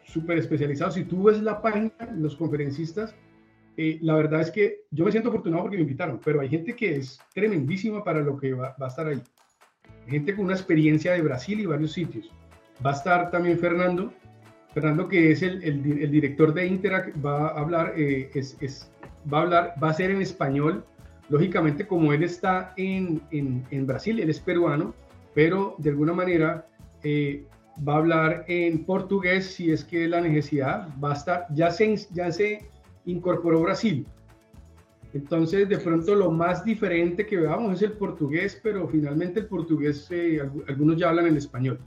súper 0.03 0.37
especializados. 0.37 0.95
Si 0.95 1.05
tú 1.05 1.23
ves 1.23 1.41
la 1.41 1.61
página, 1.61 1.91
los 2.15 2.35
conferencistas, 2.35 3.15
eh, 3.77 3.97
la 4.01 4.15
verdad 4.15 4.41
es 4.41 4.51
que 4.51 4.81
yo 4.91 5.05
me 5.05 5.11
siento 5.11 5.29
afortunado 5.29 5.63
porque 5.63 5.77
me 5.77 5.83
invitaron, 5.83 6.19
pero 6.23 6.41
hay 6.41 6.49
gente 6.49 6.75
que 6.75 6.97
es 6.97 7.19
tremendísima 7.33 8.03
para 8.03 8.19
lo 8.19 8.37
que 8.37 8.53
va, 8.53 8.75
a 8.77 8.87
estar 8.87 9.07
ahí. 9.07 9.21
Gente 10.07 10.35
con 10.35 10.45
una 10.45 10.53
experiencia 10.53 11.13
de 11.13 11.21
Brasil 11.21 11.59
y 11.59 11.65
varios 11.65 11.93
sitios. 11.93 12.29
Va 12.85 12.91
a 12.91 12.95
estar 12.95 13.31
también 13.31 13.57
Fernando, 13.57 14.11
Fernando 14.73 15.07
que 15.07 15.31
es 15.31 15.41
el, 15.41 15.63
el, 15.63 16.11
director 16.11 16.53
de 16.53 16.65
Interac, 16.65 17.13
va 17.23 17.47
a 17.47 17.59
hablar, 17.59 17.93
eh, 17.97 18.31
va 19.31 19.39
a 19.39 19.41
hablar, 19.41 19.73
va 19.83 19.89
a 19.89 19.93
ser 19.93 20.11
en 20.11 20.21
español. 20.21 20.85
Lógicamente, 21.29 21.85
como 21.85 22.13
él 22.13 22.23
está 22.23 22.73
en, 22.77 23.21
Brasil, 23.85 24.19
él 24.19 24.29
es 24.29 24.39
peruano, 24.39 24.93
pero 25.33 25.75
de 25.77 25.89
alguna 25.89 26.13
manera 26.13 26.67
eh, 27.03 27.45
va 27.87 27.93
a 27.93 27.97
hablar 27.97 28.45
en 28.47 28.85
portugués 28.85 29.53
si 29.53 29.71
es 29.71 29.83
que 29.83 30.07
la 30.07 30.21
necesidad 30.21 30.87
va 31.03 31.11
a 31.11 31.15
estar, 31.15 31.47
ya 31.53 31.71
se, 31.71 31.95
ya 32.13 32.31
se 32.31 32.65
incorporó 33.05 33.61
Brasil. 33.61 34.05
Entonces, 35.13 35.67
de 35.67 35.77
pronto 35.77 36.15
lo 36.15 36.31
más 36.31 36.63
diferente 36.63 37.25
que 37.25 37.37
veamos 37.37 37.73
es 37.73 37.81
el 37.81 37.93
portugués, 37.93 38.59
pero 38.63 38.87
finalmente 38.87 39.41
el 39.41 39.47
portugués, 39.47 40.07
eh, 40.11 40.41
algunos 40.67 40.97
ya 40.97 41.09
hablan 41.09 41.27
en 41.27 41.37
español. 41.37 41.79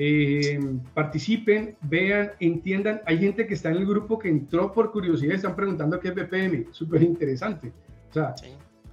Eh, 0.00 0.60
participen, 0.94 1.76
vean, 1.82 2.30
entiendan. 2.38 3.00
Hay 3.04 3.18
gente 3.18 3.48
que 3.48 3.54
está 3.54 3.70
en 3.70 3.78
el 3.78 3.86
grupo 3.86 4.16
que 4.16 4.28
entró 4.28 4.72
por 4.72 4.92
curiosidad, 4.92 5.34
están 5.34 5.56
preguntando 5.56 5.98
qué 5.98 6.08
es 6.08 6.14
BPM, 6.14 6.66
súper 6.70 7.02
interesante. 7.02 7.72
O 8.10 8.12
sea, 8.12 8.32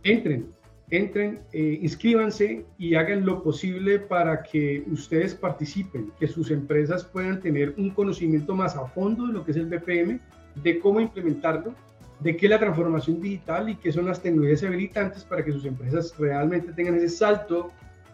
entren, 0.01 0.47
entren, 0.89 1.41
eh, 1.53 1.77
inscríbanse 1.79 2.65
y 2.79 2.95
hagan 2.95 3.23
lo 3.23 3.43
posible 3.43 3.99
para 3.99 4.41
que 4.41 4.83
ustedes 4.91 5.35
participen, 5.35 6.11
que 6.19 6.27
sus 6.27 6.49
empresas 6.49 7.03
puedan 7.03 7.39
tener 7.39 7.75
un 7.77 7.91
conocimiento 7.91 8.55
más 8.55 8.75
a 8.75 8.87
fondo 8.87 9.27
de 9.27 9.33
lo 9.33 9.45
que 9.45 9.51
es 9.51 9.57
el 9.57 9.67
BPM, 9.67 10.19
de 10.55 10.79
cómo 10.79 10.99
implementarlo, 10.99 11.75
de 12.19 12.35
qué 12.35 12.47
es 12.47 12.49
la 12.49 12.59
transformación 12.59 13.21
digital 13.21 13.69
y 13.69 13.75
qué 13.75 13.91
son 13.91 14.07
las 14.07 14.23
tecnologías 14.23 14.63
habilitantes 14.63 15.23
para 15.23 15.45
que 15.45 15.51
sus 15.51 15.65
empresas 15.65 16.15
realmente 16.17 16.73
tengan 16.73 16.95
ese 16.95 17.09
salto, 17.09 17.71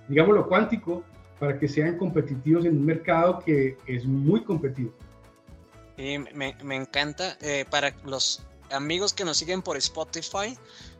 digámoslo 0.09 0.45
cuántico, 0.45 1.05
para 1.41 1.57
que 1.57 1.67
sean 1.67 1.97
competitivos 1.97 2.65
en 2.65 2.77
un 2.77 2.85
mercado 2.85 3.39
que 3.39 3.75
es 3.87 4.05
muy 4.05 4.43
competitivo. 4.43 4.93
Y 5.97 6.19
me, 6.19 6.55
me 6.63 6.75
encanta. 6.75 7.35
Eh, 7.41 7.65
para 7.67 7.95
los 8.05 8.43
amigos 8.69 9.11
que 9.11 9.25
nos 9.25 9.37
siguen 9.37 9.63
por 9.63 9.75
Spotify, 9.75 10.55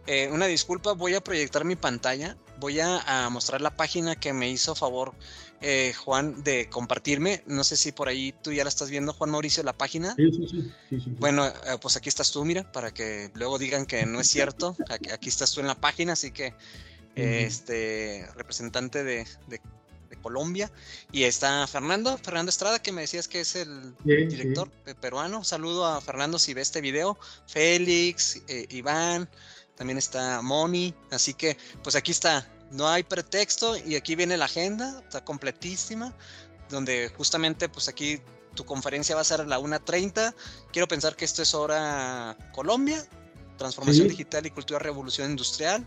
eh, 0.08 0.30
una 0.32 0.48
disculpa, 0.48 0.94
voy 0.94 1.14
a 1.14 1.22
proyectar 1.22 1.64
mi 1.64 1.76
pantalla. 1.76 2.38
Voy 2.60 2.80
a, 2.80 3.30
mostrar 3.30 3.62
la 3.62 3.76
página 3.76 4.16
que 4.16 4.34
me 4.34 4.50
hizo 4.50 4.74
favor 4.74 5.14
eh, 5.62 5.94
Juan 5.94 6.44
de 6.44 6.70
compartirme. 6.70 7.44
No 7.46 7.64
sé 7.64 7.78
si 7.78 7.92
por 7.92 8.08
ahí 8.08 8.34
tú 8.42 8.52
ya 8.52 8.64
la 8.64 8.70
estás 8.70 8.90
viendo, 8.90 9.14
Juan 9.14 9.30
Mauricio, 9.30 9.62
la 9.62 9.74
página. 9.74 10.16
Sí, 10.16 10.32
sí, 10.32 10.72
sí. 10.90 11.16
bueno, 11.20 11.46
eh, 11.46 11.52
pues 11.80 11.98
aquí 11.98 12.10
estás 12.10 12.32
tú, 12.32 12.44
mira, 12.46 12.72
para 12.72 12.92
que 12.92 13.30
luego 13.36 13.60
digan 13.60 13.86
que 13.86 14.08
no 14.08 14.20
es 14.20 14.28
cierto. 14.28 14.76
Aquí, 14.90 15.30
estás 15.30 15.54
tú 15.54 15.62
en 15.62 15.68
la 15.68 15.76
página, 15.76 16.14
así 16.14 16.32
que 16.32 16.56
este 17.14 18.28
representante 18.36 19.04
de, 19.04 19.28
Colombia. 20.18 20.72
Y 21.12 21.24
está 21.24 21.68
Fernando, 21.68 22.18
Fernando 22.18 22.50
Estrada, 22.50 22.80
que 22.80 22.92
me 22.92 23.02
decías 23.02 23.28
que 23.28 23.42
es 23.42 23.56
el 23.56 23.96
director 24.04 24.70
peruano. 25.00 25.44
saludo 25.44 25.86
a 25.86 26.02
Fernando 26.02 26.40
si 26.40 26.54
ve 26.54 26.62
este 26.62 26.82
video. 26.82 27.18
Félix, 27.48 28.42
Iván 28.70 29.30
también 29.82 29.98
está 29.98 30.44
Moni, 30.44 30.94
así 31.10 31.34
que 31.34 31.58
pues 31.84 31.96
aquí 31.96 32.12
está, 32.12 32.48
no 32.70 32.88
hay 32.88 33.02
pretexto 33.02 33.76
y 33.78 33.96
aquí 33.96 34.16
viene 34.16 34.38
la 34.38 34.46
agenda, 34.46 35.02
está 35.04 35.26
completísima, 35.26 36.16
donde 36.70 37.12
justamente 37.18 37.68
pues 37.68 37.88
aquí 37.88 38.22
tu 38.54 38.64
conferencia 38.64 39.16
va 39.16 39.22
a 39.22 39.24
ser 39.24 39.42
a 39.42 39.46
la 39.46 39.60
1.30, 39.60 40.36
quiero 40.72 40.88
pensar 40.88 41.16
que 41.16 41.26
esto 41.26 41.42
es 41.42 41.56
hora 41.56 42.38
Colombia, 42.54 43.04
transformación 43.58 44.08
digital 44.08 44.46
y 44.46 44.52
cultura 44.52 44.78
revolución 44.78 45.32
industrial, 45.32 45.84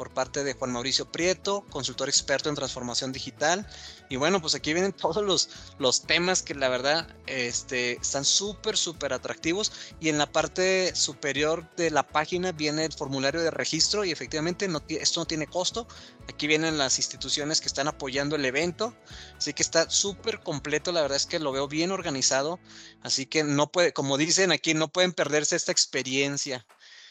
por 0.00 0.14
parte 0.14 0.44
de 0.44 0.54
Juan 0.54 0.72
Mauricio 0.72 1.12
Prieto, 1.12 1.62
consultor 1.68 2.08
experto 2.08 2.48
en 2.48 2.54
transformación 2.54 3.12
digital. 3.12 3.66
Y 4.08 4.16
bueno, 4.16 4.40
pues 4.40 4.54
aquí 4.54 4.72
vienen 4.72 4.92
todos 4.94 5.22
los, 5.22 5.50
los 5.78 6.04
temas 6.06 6.42
que 6.42 6.54
la 6.54 6.70
verdad 6.70 7.06
este, 7.26 7.98
están 8.00 8.24
súper, 8.24 8.78
súper 8.78 9.12
atractivos. 9.12 9.72
Y 10.00 10.08
en 10.08 10.16
la 10.16 10.32
parte 10.32 10.96
superior 10.96 11.68
de 11.76 11.90
la 11.90 12.08
página 12.08 12.52
viene 12.52 12.86
el 12.86 12.94
formulario 12.94 13.42
de 13.42 13.50
registro 13.50 14.02
y 14.06 14.10
efectivamente 14.10 14.68
no, 14.68 14.82
esto 14.88 15.20
no 15.20 15.26
tiene 15.26 15.46
costo. 15.46 15.86
Aquí 16.32 16.46
vienen 16.46 16.78
las 16.78 16.96
instituciones 16.96 17.60
que 17.60 17.66
están 17.66 17.86
apoyando 17.86 18.36
el 18.36 18.46
evento. 18.46 18.96
Así 19.36 19.52
que 19.52 19.62
está 19.62 19.90
súper 19.90 20.40
completo. 20.40 20.92
La 20.92 21.02
verdad 21.02 21.16
es 21.16 21.26
que 21.26 21.38
lo 21.38 21.52
veo 21.52 21.68
bien 21.68 21.90
organizado. 21.90 22.58
Así 23.02 23.26
que 23.26 23.44
no 23.44 23.70
puede, 23.70 23.92
como 23.92 24.16
dicen 24.16 24.50
aquí, 24.50 24.72
no 24.72 24.88
pueden 24.88 25.12
perderse 25.12 25.56
esta 25.56 25.72
experiencia 25.72 26.64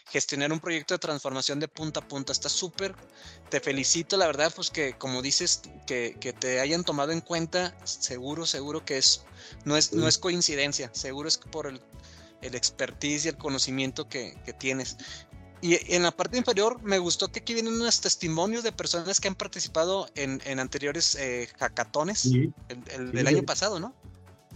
gestionar 0.10 0.52
un 0.52 0.60
proyecto 0.60 0.94
de 0.94 1.00
transformación 1.00 1.60
de 1.60 1.68
punta 1.68 2.00
a 2.00 2.08
punta. 2.08 2.32
Está 2.32 2.50
súper. 2.50 2.96
Te 3.50 3.60
felicito, 3.60 4.18
la 4.18 4.28
verdad, 4.28 4.52
pues 4.56 4.70
que 4.70 4.94
como 4.94 5.22
dices, 5.22 5.62
que, 5.86 6.36
te 6.40 6.60
hayan 6.60 6.84
tomado 6.84 7.12
en 7.12 7.22
cuenta, 7.22 7.76
seguro, 7.84 8.46
seguro 8.46 8.84
que 8.86 8.98
es, 8.98 9.24
no 9.66 9.78
es, 9.78 9.94
no 9.94 10.08
es 10.08 10.18
coincidencia, 10.18 10.90
seguro 10.94 11.28
es 11.28 11.38
por 11.38 11.68
el, 11.68 11.82
el 12.42 12.56
expertise 12.56 13.26
y 13.26 13.30
el 13.30 13.38
conocimiento 13.38 14.08
que, 14.08 14.36
tienes. 14.58 14.98
Y 15.62 15.94
en 15.94 16.04
la 16.04 16.12
parte 16.12 16.38
inferior 16.38 16.82
me 16.84 17.00
gustó 17.00 17.30
que 17.30 17.40
aquí 17.40 17.54
vienen 17.54 17.74
unos 17.74 18.00
testimonios 18.00 18.64
de 18.64 18.72
personas 18.72 19.20
que 19.20 19.28
han 19.28 19.36
participado 19.36 20.08
en, 20.16 20.42
anteriores 20.60 21.16
eh, 21.16 21.50
hackatones 21.58 22.26
el, 22.26 23.12
del 23.12 23.28
año 23.28 23.44
pasado, 23.44 23.80
¿no? 23.80 23.94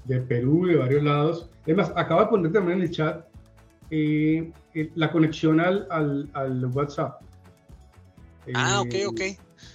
De 0.05 0.19
Perú, 0.19 0.65
de 0.65 0.77
varios 0.77 1.03
lados. 1.03 1.49
Es 1.65 1.75
más, 1.75 1.91
acabo 1.95 2.21
de 2.21 2.27
poner 2.27 2.53
también 2.53 2.79
en 2.79 2.85
el 2.85 2.91
chat 2.91 3.25
eh, 3.95 4.51
eh, 4.73 4.91
la 4.95 5.11
conexión 5.11 5.59
al, 5.59 5.87
al, 6.33 6.65
WhatsApp. 6.65 7.21
ah, 8.55 8.81
ok, 8.81 8.95
ok. 9.07 9.21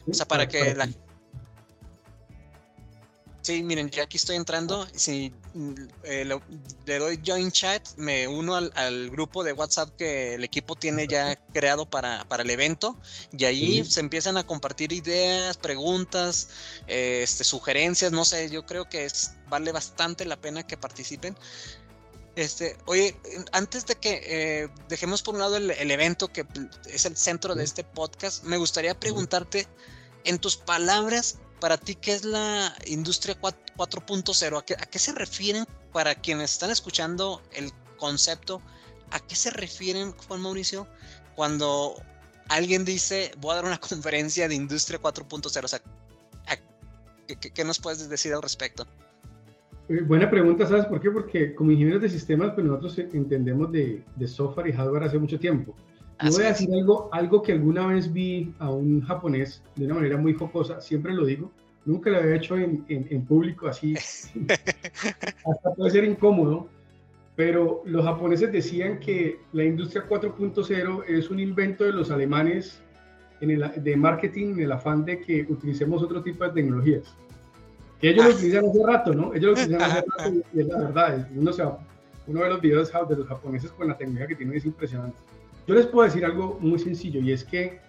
O 0.09 0.14
sea, 0.14 0.26
para 0.26 0.48
que 0.48 0.74
la, 0.74 0.88
Sí, 3.48 3.62
miren, 3.62 3.88
ya 3.88 4.02
aquí 4.02 4.18
estoy 4.18 4.37
entrando. 4.37 4.87
Si 4.94 5.33
eh, 6.02 6.26
le, 6.87 6.98
doy 6.98 7.18
join 7.24 7.50
chat, 7.50 7.83
me 7.96 8.28
uno 8.28 8.57
al, 8.57 9.09
grupo 9.09 9.42
de 9.42 9.54
WhatsApp 9.54 9.88
que 9.96 10.35
el 10.35 10.44
equipo 10.44 10.76
tiene 10.76 11.07
ya 11.07 11.35
creado 11.54 11.88
para, 11.88 12.26
el 12.40 12.50
evento. 12.50 12.98
Y 13.33 13.46
ahí 13.46 13.83
se 13.87 14.00
empiezan 14.00 14.37
a 14.37 14.44
compartir 14.44 14.92
ideas, 14.92 15.57
preguntas, 15.57 16.50
este, 16.88 17.42
sugerencias. 17.42 18.12
No 18.12 18.26
sé, 18.26 18.50
yo 18.50 18.66
creo 18.66 18.87
que 18.87 19.07
es, 19.07 19.33
vale 19.48 19.72
bastante 19.72 20.26
la 20.26 20.37
pena 20.37 20.66
que 20.66 20.76
participen. 20.76 21.35
Este, 22.38 22.77
oye, 22.87 23.16
antes 23.51 23.85
de 23.87 23.96
que 23.96 24.20
eh, 24.22 24.68
dejemos 24.88 25.22
por 25.22 25.35
un 25.35 25.40
lado 25.40 25.57
el, 25.57 25.72
el, 25.72 25.90
evento 25.90 26.29
que 26.29 26.46
es 26.87 27.05
el 27.05 27.16
centro 27.16 27.57
de 27.57 27.64
este 27.64 27.83
podcast, 27.83 28.44
me 28.44 28.57
gustaría 28.57 28.98
preguntarte, 28.98 29.66
en 30.22 30.38
tus 30.38 30.57
palabras, 30.57 31.38
para 31.59 31.79
ti, 31.79 31.96
¿qué 31.96 32.12
es 32.12 32.24
la 32.24 32.72
industria 32.87 33.37
4.0? 33.40 34.59
¿A 34.59 34.87
qué, 34.87 34.98
se 35.01 35.12
refieren 35.12 35.66
para 35.92 36.14
quienes 36.14 36.53
están 36.53 36.70
escuchando 36.70 37.42
el 37.51 37.72
concepto? 37.96 38.62
¿A 39.11 39.18
qué 39.18 39.35
se 39.35 39.51
refieren, 39.51 40.12
Juan 40.12 40.40
Mauricio, 40.40 40.87
cuando 41.35 42.01
alguien 42.48 42.85
dice, 42.85 43.33
voy 43.38 43.51
a 43.51 43.55
dar 43.57 43.64
una 43.64 43.81
conferencia 43.81 44.46
de 44.46 44.55
industria 44.55 45.01
4.0? 45.01 45.64
O 45.64 45.68
sea, 45.68 45.83
¿qué, 47.27 47.64
nos 47.64 47.81
puedes 47.81 48.09
decir 48.09 48.33
al 48.33 48.42
respecto? 48.42 48.87
Eh, 49.88 50.03
buena 50.03 50.31
pregunta, 50.31 50.66
¿sabes 50.66 50.87
por 50.87 51.01
qué? 51.01 51.11
Porque 51.11 51.55
como 51.55 51.70
ingenieros 51.70 52.03
de 52.03 52.09
sistemas, 52.09 52.53
pues 52.53 52.66
nosotros 52.66 52.98
entendemos 52.98 53.72
de, 53.72 54.05
de 54.16 54.27
software 54.27 54.68
y 54.68 54.72
hardware 54.72 55.05
hace 55.05 55.18
mucho 55.18 55.38
tiempo. 55.38 55.74
Yo 56.22 56.33
voy 56.33 56.44
a 56.44 56.48
decir 56.48 56.68
algo, 56.74 57.09
algo 57.12 57.42
que 57.42 57.53
alguna 57.53 57.87
vez 57.87 58.12
vi 58.12 58.53
a 58.59 58.70
un 58.70 59.01
japonés 59.03 59.62
de 59.77 59.85
una 59.87 59.94
manera 59.94 60.16
muy 60.16 60.35
jocosa, 60.35 60.81
siempre 60.81 61.14
lo 61.14 61.24
digo, 61.24 61.53
nunca 61.85 62.11
lo 62.11 62.18
había 62.18 62.35
hecho 62.35 62.57
en, 62.57 62.85
en, 62.88 63.24
público 63.24 63.68
así, 63.68 63.94
hasta 64.48 65.74
puede 65.77 65.90
ser 65.90 66.05
incómodo, 66.05 66.68
pero 67.37 67.83
los 67.85 68.05
japoneses 68.05 68.51
decían 68.51 68.98
que 68.98 69.38
la 69.53 69.64
industria 69.64 70.09
4.0 70.09 71.05
es 71.07 71.31
un 71.31 71.38
invento 71.38 71.85
de 71.85 71.92
los 71.92 72.11
alemanes 72.11 72.83
en 73.40 73.53
el, 73.53 73.70
de 73.77 73.96
marketing 73.96 74.55
en 74.55 74.61
el 74.61 74.72
afán 74.72 75.05
de 75.05 75.20
que 75.20 75.46
utilicemos 75.48 76.03
otro 76.03 76.20
tipo 76.20 76.42
de 76.42 76.51
tecnologías. 76.51 77.16
Que 78.00 78.11
ellos 78.11 78.24
lo 78.24 78.30
ah. 78.30 78.34
utilizan 78.34 78.64
hace 78.66 78.87
rato, 78.87 79.14
¿no? 79.14 79.34
Ellos 79.34 79.44
lo 79.44 79.52
utilizan 79.52 79.82
hace 79.82 80.04
rato 80.06 80.34
y 80.54 80.61
es 80.61 80.66
la 80.66 80.78
verdad. 80.78 81.28
Uno, 81.34 81.52
se 81.52 81.62
uno 81.62 82.40
ve 82.40 82.48
los 82.48 82.61
videos 82.61 82.92
de 82.92 83.16
los 83.16 83.26
japoneses 83.26 83.70
con 83.72 83.88
la 83.88 83.96
tecnología 83.96 84.28
que 84.28 84.37
tienen 84.37 84.56
es 84.56 84.64
impresionante. 84.64 85.18
Yo 85.66 85.74
les 85.74 85.87
puedo 85.87 86.06
decir 86.06 86.24
algo 86.24 86.58
muy 86.61 86.78
sencillo 86.78 87.20
y 87.20 87.32
es 87.32 87.44
que 87.44 87.80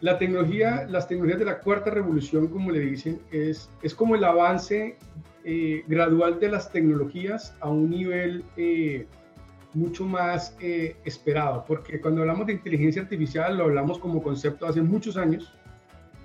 la 0.00 0.18
tecnología, 0.18 0.86
las 0.88 1.08
tecnologías 1.08 1.38
de 1.38 1.46
la 1.46 1.60
cuarta 1.60 1.90
revolución, 1.90 2.48
como 2.48 2.70
le 2.70 2.80
dicen, 2.80 3.20
es, 3.32 3.70
es 3.82 3.94
como 3.94 4.16
el 4.16 4.24
avance 4.24 4.98
eh, 5.44 5.84
gradual 5.86 6.38
de 6.40 6.50
las 6.50 6.70
tecnologías 6.70 7.54
a 7.60 7.70
un 7.70 7.90
nivel 7.90 8.44
eh, 8.56 9.06
mucho 9.72 10.04
más 10.04 10.56
eh, 10.60 10.96
esperado, 11.04 11.64
porque 11.66 12.00
cuando 12.00 12.20
hablamos 12.20 12.46
de 12.46 12.54
inteligencia 12.54 13.02
artificial 13.02 13.56
lo 13.56 13.64
hablamos 13.64 13.98
como 13.98 14.22
concepto 14.22 14.66
hace 14.66 14.82
muchos 14.82 15.16
años. 15.16 15.52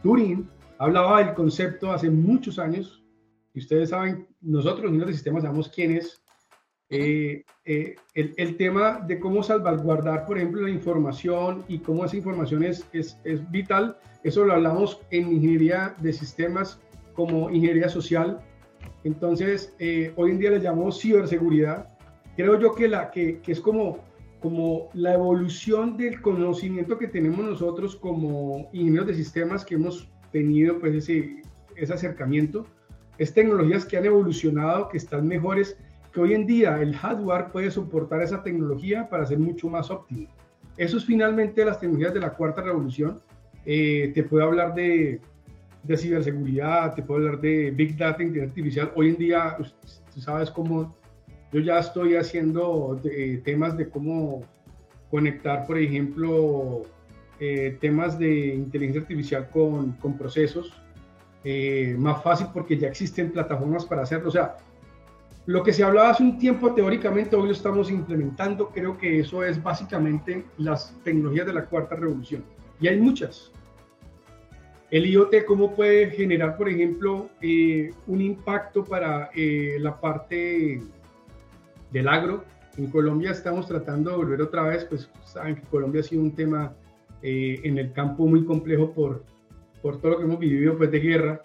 Turing 0.03 0.47
hablaba 0.79 1.23
del 1.23 1.35
concepto 1.35 1.91
hace 1.91 2.09
muchos 2.09 2.57
años, 2.57 3.03
y 3.53 3.59
ustedes 3.59 3.89
saben, 3.89 4.27
nosotros, 4.41 4.91
los 4.91 5.07
de 5.07 5.13
sistemas, 5.13 5.43
sabemos 5.43 5.69
quién 5.69 5.97
es 5.97 6.21
eh, 6.89 7.43
eh, 7.65 7.95
el, 8.15 8.33
el, 8.37 8.57
tema 8.57 8.99
de 9.05 9.19
cómo 9.19 9.43
salvaguardar, 9.43 10.25
por 10.25 10.37
ejemplo, 10.37 10.61
la 10.61 10.71
información 10.71 11.63
y 11.67 11.79
cómo 11.79 12.05
esa 12.05 12.17
información 12.17 12.63
es, 12.63 12.87
es, 12.93 13.19
es 13.25 13.49
vital, 13.51 13.97
eso 14.23 14.43
lo 14.43 14.53
hablamos 14.53 14.99
en 15.11 15.31
ingeniería 15.31 15.95
de 15.99 16.13
sistemas 16.13 16.79
como 17.13 17.49
ingeniería 17.49 17.89
social. 17.89 18.39
Entonces, 19.03 19.75
eh, 19.77 20.13
hoy 20.15 20.31
en 20.31 20.39
día 20.39 20.51
le 20.51 20.61
llamamos 20.61 20.99
ciberseguridad. 20.99 21.89
Creo 22.35 22.59
yo 22.59 22.73
que, 22.73 22.87
la, 22.87 23.11
que, 23.11 23.39
que 23.41 23.51
es 23.51 23.59
como, 23.59 23.99
como 24.39 24.89
la 24.93 25.13
evolución 25.13 25.97
del 25.97 26.21
conocimiento 26.21 26.97
que 26.97 27.07
tenemos 27.07 27.45
nosotros 27.45 27.95
como 27.95 28.69
ingenieros 28.73 29.07
de 29.07 29.15
sistemas 29.15 29.63
que 29.63 29.75
hemos 29.75 30.09
tenido 30.31 30.79
pues 30.79 30.95
ese, 30.95 31.41
ese 31.75 31.93
acercamiento. 31.93 32.65
Es 33.17 33.33
tecnologías 33.33 33.85
que 33.85 33.97
han 33.97 34.05
evolucionado, 34.05 34.89
que 34.89 34.97
están 34.97 35.27
mejores 35.27 35.77
que 36.13 36.21
hoy 36.21 36.33
en 36.33 36.47
día 36.47 36.81
el 36.81 36.95
hardware 36.95 37.51
puede 37.51 37.69
soportar 37.69 38.21
esa 38.21 38.41
tecnología 38.41 39.09
para 39.09 39.25
ser 39.25 39.39
mucho 39.39 39.69
más 39.69 39.91
óptimo. 39.91 40.27
Eso 40.77 40.97
es 40.97 41.05
finalmente 41.05 41.63
las 41.65 41.79
tecnologías 41.79 42.13
de 42.13 42.21
la 42.21 42.33
cuarta 42.33 42.61
revolución. 42.61 43.21
Eh, 43.65 44.11
te 44.15 44.23
puedo 44.23 44.45
hablar 44.45 44.73
de, 44.73 45.19
de, 45.83 45.97
ciberseguridad, 45.97 46.95
te 46.95 47.03
puedo 47.03 47.19
hablar 47.19 47.41
de 47.41 47.71
Big 47.71 47.97
Data, 47.97 48.23
inteligencia 48.23 48.49
artificial. 48.49 48.91
Hoy 48.95 49.09
en 49.09 49.17
día, 49.17 49.57
tú 50.13 50.21
sabes 50.21 50.49
cómo 50.49 50.95
yo 51.51 51.59
ya 51.59 51.79
estoy 51.79 52.15
haciendo 52.15 52.99
temas 53.43 53.75
de 53.75 53.89
cómo 53.89 54.43
conectar, 55.09 55.65
por 55.65 55.77
ejemplo, 55.77 56.83
eh, 57.39 57.77
temas 57.79 58.19
de 58.19 58.55
inteligencia 58.55 59.01
artificial 59.01 59.49
con, 59.49 59.93
con 59.93 60.17
procesos. 60.17 60.73
Eh, 61.43 61.95
más 61.97 62.21
fácil 62.21 62.47
porque 62.53 62.77
ya 62.77 62.89
existen 62.89 63.31
plataformas 63.31 63.85
para 63.85 64.03
hacerlo. 64.03 64.27
O 64.27 64.31
sea, 64.31 64.57
lo 65.45 65.63
que 65.63 65.73
se 65.73 65.83
hablaba 65.83 66.09
hace 66.09 66.23
un 66.23 66.37
tiempo 66.37 66.73
teóricamente, 66.73 67.35
hoy 67.35 67.47
lo 67.47 67.53
estamos 67.53 67.89
implementando. 67.89 68.69
Creo 68.69 68.97
que 68.97 69.21
eso 69.21 69.43
es 69.43 69.61
básicamente 69.61 70.45
las 70.57 70.93
tecnologías 71.03 71.47
de 71.47 71.53
la 71.53 71.65
cuarta 71.65 71.95
revolución. 71.95 72.43
Y 72.79 72.87
hay 72.87 72.99
muchas. 72.99 73.51
El 74.91 75.05
IoT, 75.05 75.45
¿cómo 75.45 75.75
puede 75.75 76.09
generar, 76.11 76.57
por 76.57 76.67
ejemplo, 76.67 77.29
eh, 77.41 77.93
un 78.07 78.21
impacto 78.21 78.83
para 78.83 79.29
eh, 79.35 79.77
la 79.79 79.99
parte 79.99 80.81
del 81.91 82.07
agro? 82.07 82.43
En 82.75 82.89
Colombia 82.89 83.31
estamos 83.31 83.67
tratando 83.67 84.11
de 84.11 84.17
volver 84.17 84.41
otra 84.41 84.63
vez, 84.63 84.85
pues 84.85 85.09
saben 85.25 85.55
que 85.55 85.61
Colombia 85.63 86.01
ha 86.01 86.03
sido 86.03 86.21
un 86.21 86.33
tema 86.33 86.73
eh, 87.21 87.59
en 87.63 87.77
el 87.77 87.91
campo 87.93 88.25
muy 88.27 88.45
complejo 88.45 88.91
por, 88.91 89.23
por 89.81 89.99
todo 89.99 90.11
lo 90.11 90.17
que 90.19 90.23
hemos 90.25 90.39
vivido 90.39 90.77
pues, 90.77 90.91
de 90.91 90.99
guerra. 90.99 91.41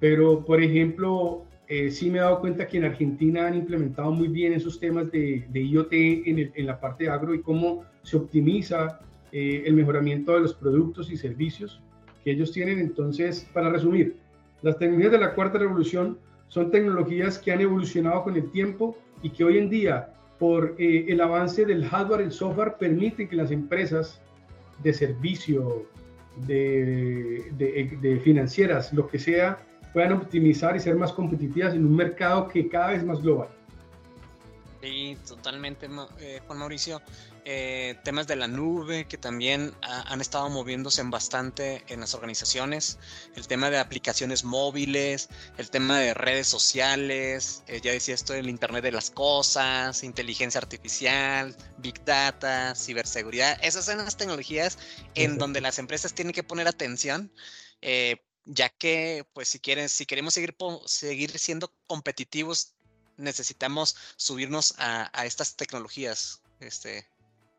Pero, 0.00 0.44
por 0.44 0.62
ejemplo, 0.62 1.44
eh, 1.68 1.90
sí 1.90 2.10
me 2.10 2.18
he 2.18 2.20
dado 2.22 2.40
cuenta 2.40 2.66
que 2.66 2.78
en 2.78 2.84
Argentina 2.84 3.46
han 3.46 3.54
implementado 3.54 4.10
muy 4.10 4.28
bien 4.28 4.54
esos 4.54 4.80
temas 4.80 5.10
de, 5.12 5.46
IoT 5.52 5.92
en, 5.92 6.66
la 6.66 6.80
parte 6.80 7.04
de 7.04 7.10
agro 7.10 7.34
y 7.34 7.42
cómo 7.42 7.84
se 8.02 8.16
optimiza 8.16 9.00
eh, 9.32 9.64
el 9.66 9.74
mejoramiento 9.74 10.32
de 10.32 10.40
los 10.40 10.54
productos 10.54 11.10
y 11.10 11.16
servicios 11.18 11.82
que 12.24 12.30
ellos 12.30 12.52
tienen. 12.52 12.78
Entonces, 12.78 13.46
para 13.52 13.68
resumir, 13.68 14.16
las 14.62 14.78
tecnologías 14.78 15.12
de 15.12 15.18
la 15.18 15.34
cuarta 15.34 15.58
revolución 15.58 16.18
son 16.48 16.70
tecnologías 16.70 17.38
que 17.38 17.52
han 17.52 17.60
evolucionado 17.60 18.24
con 18.24 18.36
el 18.36 18.50
tiempo 18.50 18.96
y 19.22 19.28
que 19.30 19.44
hoy 19.44 19.58
en 19.58 19.68
día, 19.68 20.14
por 20.38 20.74
eh, 20.78 21.04
el 21.08 21.20
avance 21.20 21.66
del 21.66 21.84
hardware, 21.84 22.22
el 22.22 22.32
software, 22.32 22.76
permiten 22.78 23.28
que 23.28 23.36
las 23.36 23.50
empresas 23.50 24.22
de 24.82 24.92
servicio, 24.92 25.86
de 26.46 28.20
financieras, 28.24 28.92
lo 28.92 29.06
que 29.08 29.18
sea, 29.18 29.58
puedan 29.92 30.12
optimizar 30.12 30.76
y 30.76 30.80
ser 30.80 30.96
más 30.96 31.12
competitivas 31.12 31.74
en 31.74 31.84
un 31.84 31.96
mercado 31.96 32.48
que 32.48 32.68
cada 32.68 32.92
vez 32.92 33.04
más 33.04 33.22
global. 33.22 33.48
Sí, 34.80 35.18
totalmente, 35.26 35.88
eh, 36.20 36.40
Juan 36.46 36.58
Mauricio. 36.60 37.02
Eh, 37.44 37.98
temas 38.04 38.28
de 38.28 38.36
la 38.36 38.46
nube 38.46 39.08
que 39.08 39.18
también 39.18 39.74
han 39.80 40.20
estado 40.20 40.48
moviéndose 40.50 41.00
en 41.00 41.10
bastante 41.10 41.82
en 41.88 42.00
las 42.00 42.14
organizaciones. 42.14 42.98
El 43.34 43.48
tema 43.48 43.70
de 43.70 43.78
aplicaciones 43.78 44.44
móviles, 44.44 45.30
el 45.56 45.70
tema 45.70 45.98
de 45.98 46.14
redes 46.14 46.46
sociales, 46.46 47.64
eh, 47.66 47.80
ya 47.82 47.90
decía 47.90 48.14
esto 48.14 48.34
del 48.34 48.48
Internet 48.48 48.84
de 48.84 48.92
las 48.92 49.10
Cosas, 49.10 50.04
inteligencia 50.04 50.58
artificial, 50.58 51.56
Big 51.78 52.04
Data, 52.04 52.74
ciberseguridad. 52.76 53.58
Esas 53.62 53.86
son 53.86 53.98
las 53.98 54.16
tecnologías 54.16 54.78
en 55.14 55.38
donde 55.38 55.60
las 55.60 55.78
empresas 55.80 56.14
tienen 56.14 56.34
que 56.34 56.44
poner 56.44 56.68
atención 56.68 57.32
ya 58.48 58.70
que 58.70 59.26
pues 59.34 59.48
si 59.48 59.60
quieren, 59.60 59.88
si 59.88 60.06
queremos 60.06 60.34
seguir, 60.34 60.56
seguir 60.86 61.38
siendo 61.38 61.72
competitivos, 61.86 62.74
necesitamos 63.18 63.96
subirnos 64.16 64.74
a, 64.78 65.26
estas 65.26 65.56
tecnologías. 65.56 66.40
Este. 66.60 67.06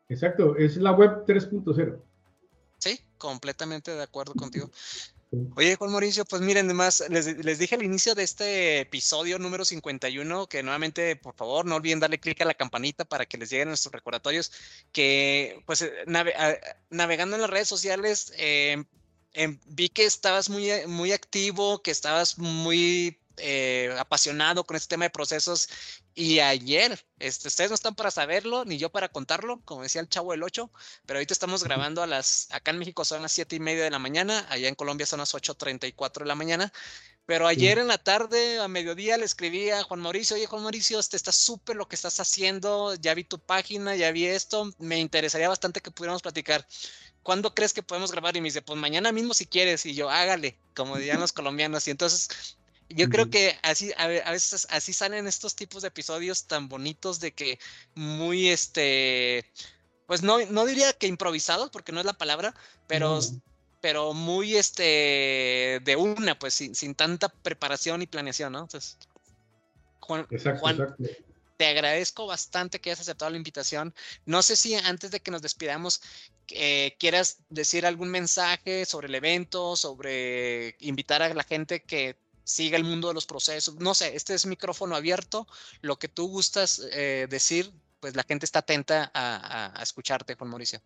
Exacto, 0.08 0.56
es 0.56 0.76
la 0.76 0.92
web 0.92 1.24
3.0. 1.26 2.00
Sí, 2.78 3.00
completamente 3.18 3.94
de 3.94 4.02
acuerdo 4.02 4.34
contigo. 4.34 4.70
Oye, 5.54 5.76
Juan 5.76 5.92
Mauricio, 5.92 6.24
pues 6.24 6.42
miren, 6.42 6.66
además, 6.66 7.04
les, 7.08 7.58
dije 7.58 7.76
al 7.76 7.84
inicio 7.84 8.16
de 8.16 8.24
este 8.24 8.80
episodio 8.80 9.38
número 9.38 9.64
51 9.64 10.48
que 10.48 10.64
nuevamente, 10.64 11.14
por 11.14 11.36
favor, 11.36 11.64
no 11.64 11.76
olviden 11.76 12.00
darle 12.00 12.18
clic 12.18 12.40
a 12.40 12.44
la 12.44 12.54
campanita 12.54 13.04
para 13.04 13.26
que 13.26 13.38
les 13.38 13.48
lleguen 13.48 13.68
nuestros 13.68 13.92
recordatorios, 13.92 14.50
que 14.90 15.62
pues 15.66 15.82
eh, 15.82 15.92
navegando 16.90 17.36
en 17.36 17.42
las 17.42 17.50
redes 17.50 17.68
sociales, 17.68 18.32
eh, 18.38 18.82
em, 19.32 19.60
vi 19.66 19.88
que 19.88 20.04
estabas 20.04 20.50
muy, 20.50 20.68
muy 20.88 21.12
activo, 21.12 21.80
que 21.80 21.92
estabas 21.92 22.36
muy 22.36 23.20
eh, 23.40 23.94
apasionado 23.98 24.64
con 24.64 24.76
este 24.76 24.88
tema 24.88 25.04
de 25.04 25.10
procesos 25.10 25.68
y 26.14 26.40
ayer, 26.40 26.98
este, 27.18 27.48
ustedes 27.48 27.70
no 27.70 27.74
están 27.74 27.94
para 27.94 28.10
saberlo, 28.10 28.64
ni 28.64 28.78
yo 28.78 28.90
para 28.90 29.08
contarlo, 29.08 29.60
como 29.64 29.82
decía 29.82 30.00
el 30.00 30.08
chavo 30.08 30.32
del 30.32 30.42
8, 30.42 30.70
pero 31.06 31.18
ahorita 31.18 31.32
estamos 31.32 31.64
grabando 31.64 32.02
a 32.02 32.06
las, 32.06 32.48
acá 32.50 32.70
en 32.70 32.78
México 32.78 33.04
son 33.04 33.22
las 33.22 33.32
7 33.32 33.56
y 33.56 33.60
media 33.60 33.84
de 33.84 33.90
la 33.90 33.98
mañana, 33.98 34.46
allá 34.50 34.68
en 34.68 34.74
Colombia 34.74 35.06
son 35.06 35.20
las 35.20 35.34
8.34 35.34 36.20
de 36.20 36.26
la 36.26 36.34
mañana, 36.34 36.72
pero 37.26 37.46
ayer 37.46 37.78
en 37.78 37.86
la 37.86 37.98
tarde, 37.98 38.58
a 38.58 38.66
mediodía, 38.66 39.16
le 39.16 39.24
escribí 39.24 39.70
a 39.70 39.84
Juan 39.84 40.00
Mauricio, 40.00 40.34
oye 40.36 40.46
Juan 40.46 40.62
Mauricio, 40.62 40.98
este 40.98 41.16
está 41.16 41.30
súper 41.30 41.76
lo 41.76 41.86
que 41.86 41.94
estás 41.94 42.18
haciendo, 42.18 42.94
ya 42.96 43.14
vi 43.14 43.22
tu 43.22 43.38
página, 43.38 43.94
ya 43.94 44.10
vi 44.10 44.26
esto, 44.26 44.72
me 44.78 44.98
interesaría 44.98 45.48
bastante 45.48 45.80
que 45.80 45.92
pudiéramos 45.92 46.22
platicar. 46.22 46.66
¿Cuándo 47.22 47.54
crees 47.54 47.72
que 47.72 47.82
podemos 47.82 48.10
grabar? 48.10 48.36
Y 48.36 48.40
me 48.40 48.48
dice, 48.48 48.62
pues 48.62 48.78
mañana 48.78 49.12
mismo 49.12 49.34
si 49.34 49.46
quieres. 49.46 49.84
Y 49.86 49.94
yo, 49.94 50.10
hágale, 50.10 50.58
como 50.74 50.96
dirían 50.96 51.20
los 51.20 51.32
colombianos. 51.32 51.86
Y 51.86 51.90
entonces 51.92 52.56
yo 52.90 53.08
creo 53.08 53.30
que 53.30 53.56
así, 53.62 53.92
a, 53.96 54.06
veces 54.06 54.66
así 54.70 54.92
salen 54.92 55.26
estos 55.26 55.54
tipos 55.54 55.82
de 55.82 55.88
episodios 55.88 56.44
tan 56.44 56.68
bonitos 56.68 57.20
de 57.20 57.32
que 57.32 57.58
muy, 57.94 58.48
este, 58.48 59.50
pues 60.06 60.22
no, 60.22 60.44
no 60.46 60.66
diría 60.66 60.92
que 60.92 61.06
improvisados, 61.06 61.70
porque 61.70 61.92
no 61.92 62.00
es 62.00 62.06
la 62.06 62.12
palabra, 62.14 62.54
pero, 62.86 63.20
pero 63.80 64.12
muy, 64.12 64.56
este, 64.56 65.80
de 65.84 65.96
una, 65.96 66.38
pues 66.38 66.54
sin, 66.54 66.74
sin, 66.74 66.94
tanta 66.94 67.28
preparación 67.28 68.02
y 68.02 68.06
planeación, 68.06 68.52
¿no? 68.52 68.60
Entonces, 68.60 68.98
Juan, 70.00 70.26
Juan 70.58 70.96
te 71.56 71.66
agradezco 71.66 72.26
bastante 72.26 72.80
que 72.80 72.90
hayas 72.90 73.00
aceptado 73.00 73.30
la 73.30 73.36
invitación. 73.36 73.94
No 74.24 74.42
sé 74.42 74.56
si 74.56 74.74
antes 74.74 75.10
de 75.10 75.20
que 75.20 75.30
nos 75.30 75.42
despidamos 75.42 76.00
eh, 76.52 76.96
quieras 76.98 77.38
decir 77.48 77.86
algún 77.86 78.10
mensaje 78.10 78.84
sobre 78.86 79.08
el 79.08 79.14
evento, 79.14 79.76
sobre 79.76 80.74
invitar 80.80 81.22
a 81.22 81.32
la 81.32 81.44
gente 81.44 81.82
que 81.82 82.16
siga 82.50 82.76
el 82.76 82.84
mundo 82.84 83.08
de 83.08 83.14
los 83.14 83.26
procesos. 83.26 83.78
No 83.80 83.94
sé, 83.94 84.14
este 84.14 84.34
es 84.34 84.46
micrófono 84.46 84.96
abierto. 84.96 85.46
Lo 85.82 85.96
que 85.96 86.08
tú 86.08 86.28
gustas 86.28 86.86
eh, 86.92 87.26
decir, 87.30 87.70
pues 88.00 88.16
la 88.16 88.24
gente 88.24 88.44
está 88.44 88.60
atenta 88.60 89.10
a, 89.14 89.80
escucharte, 89.82 90.34
Juan 90.34 90.50
Mauricio. 90.50 90.80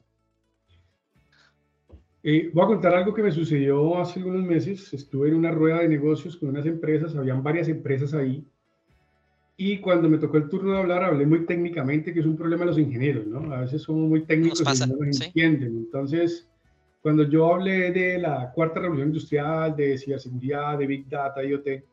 Eh, 2.22 2.50
voy 2.53 2.64
a 2.64 2.66
contar 2.66 2.94
algo 2.94 3.12
que 3.12 3.22
me 3.22 3.33
sucedió 3.33 3.98
hace 3.98 4.20
algunos 4.20 4.44
meses. 4.44 4.92
Estuve 4.92 5.29
en 5.29 5.35
una 5.35 5.50
rueda 5.50 5.81
de 5.81 5.88
negocios 5.88 6.37
con 6.37 6.50
unas 6.50 6.66
empresas, 6.66 7.14
habían 7.14 7.42
varias 7.42 7.68
empresas 7.68 8.14
ahí. 8.14 8.44
Y 9.57 9.79
cuando 9.79 10.09
me 10.09 10.18
tocó 10.18 10.37
el 10.38 10.48
turno 10.48 10.72
de 10.72 10.79
hablar, 10.81 11.05
hablé 11.05 11.27
muy 11.27 11.46
técnicamente, 11.46 12.12
que 12.12 12.20
es 12.20 12.27
un 12.27 12.37
problema 12.37 12.62
de 12.62 12.70
los 12.70 12.79
ingenieros, 12.79 13.27
¿no? 13.27 13.53
A 13.55 13.61
veces 13.61 13.83
somos 13.83 14.09
muy 14.09 14.22
técnicos 14.22 14.61
y 14.61 14.64
no 14.64 14.96
nos 14.96 15.20
entienden. 15.20 15.77
Entonces, 15.77 16.48
cuando 17.05 17.25
yo 17.25 17.53
hablé 17.53 17.93
de 17.93 18.19
la 18.19 18.51
cuarta 18.51 18.81
revolución 18.81 19.09
industrial, 19.09 19.77
de 19.77 19.99
ciberseguridad, 19.99 20.79
de 20.79 20.87
Big 20.87 21.07
Data, 21.07 21.45
IoT, 21.45 21.85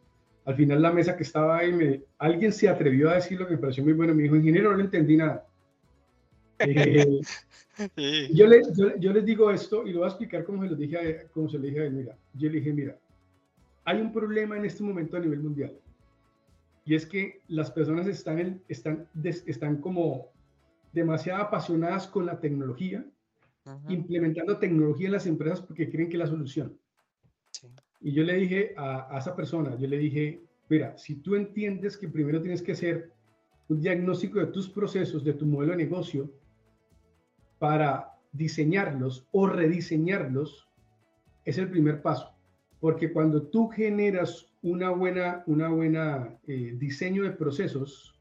al 0.45 0.55
final 0.55 0.81
la 0.81 0.93
mesa 0.93 1.17
que 1.17 1.23
estaba 1.23 1.57
ahí, 1.57 1.73
me, 1.73 2.01
alguien 2.17 2.53
se 2.53 2.69
atrevió 2.69 3.09
a 3.09 3.15
decir 3.15 3.37
lo 3.37 3.45
que 3.45 3.55
me 3.55 3.59
pareció 3.59 3.83
muy 3.83 3.91
bueno. 3.91 4.15
Me 4.15 4.23
dijo, 4.23 4.37
ingeniero, 4.37 4.71
no 4.71 4.81
entendí 4.81 5.17
nada. 5.17 5.45
Eh, 7.95 8.29
yo, 8.33 8.45
yo, 8.99 9.11
les 9.11 9.25
digo 9.25 9.49
esto 9.49 9.87
y 9.87 9.91
lo 9.91 9.99
voy 9.99 10.05
a 10.05 10.09
explicar 10.09 10.43
como 10.43 10.61
se 10.61 10.69
lo 10.69 10.75
dije 10.75 10.97
a, 10.97 11.27
como 11.29 11.49
se 11.49 11.57
le 11.57 11.69
dije 11.69 11.79
a 11.79 11.85
él. 11.85 11.93
Mira, 11.93 12.15
yo 12.35 12.49
le 12.49 12.59
dije, 12.59 12.73
mira, 12.73 12.95
hay 13.85 13.99
un 13.99 14.13
problema 14.13 14.55
en 14.55 14.65
este 14.65 14.83
momento 14.83 15.17
a 15.17 15.19
nivel 15.19 15.39
mundial. 15.39 15.73
Y 16.85 16.93
es 16.93 17.07
que 17.07 17.41
las 17.47 17.71
personas 17.71 18.05
están, 18.05 18.61
están, 18.67 19.07
están 19.23 19.77
como 19.77 20.27
demasiado 20.93 21.41
apasionadas 21.41 22.05
con 22.05 22.27
la 22.27 22.39
tecnología 22.39 23.03
implementando 23.89 24.57
tecnología 24.57 25.07
en 25.07 25.13
las 25.13 25.27
empresas 25.27 25.61
porque 25.61 25.89
creen 25.89 26.09
que 26.09 26.15
es 26.15 26.19
la 26.19 26.27
solución. 26.27 26.77
Y 27.99 28.13
yo 28.13 28.23
le 28.23 28.35
dije 28.35 28.73
a, 28.77 29.17
esa 29.17 29.35
persona, 29.35 29.77
yo 29.77 29.87
le 29.87 29.97
dije, 29.97 30.43
mira, 30.69 30.97
si 30.97 31.15
tú 31.17 31.35
entiendes 31.35 31.97
que 31.97 32.09
primero 32.09 32.41
tienes 32.41 32.61
que 32.61 32.71
hacer 32.71 33.11
un 33.67 33.81
diagnóstico 33.81 34.39
de 34.39 34.47
tus 34.47 34.69
procesos, 34.69 35.23
de 35.23 35.33
tu 35.33 35.45
modelo 35.45 35.71
de 35.73 35.83
negocio, 35.83 36.31
para 37.59 38.13
diseñarlos 38.31 39.27
o 39.31 39.45
rediseñarlos, 39.45 40.67
es 41.45 41.57
el 41.57 41.69
primer 41.69 42.01
paso. 42.01 42.33
Porque 42.79 43.13
cuando 43.13 43.43
tú 43.43 43.67
generas 43.67 44.51
una 44.63 44.89
buena, 44.89 45.43
una 45.45 45.69
buena 45.69 46.39
eh, 46.47 46.73
diseño 46.75 47.23
de 47.23 47.31
procesos, 47.31 48.19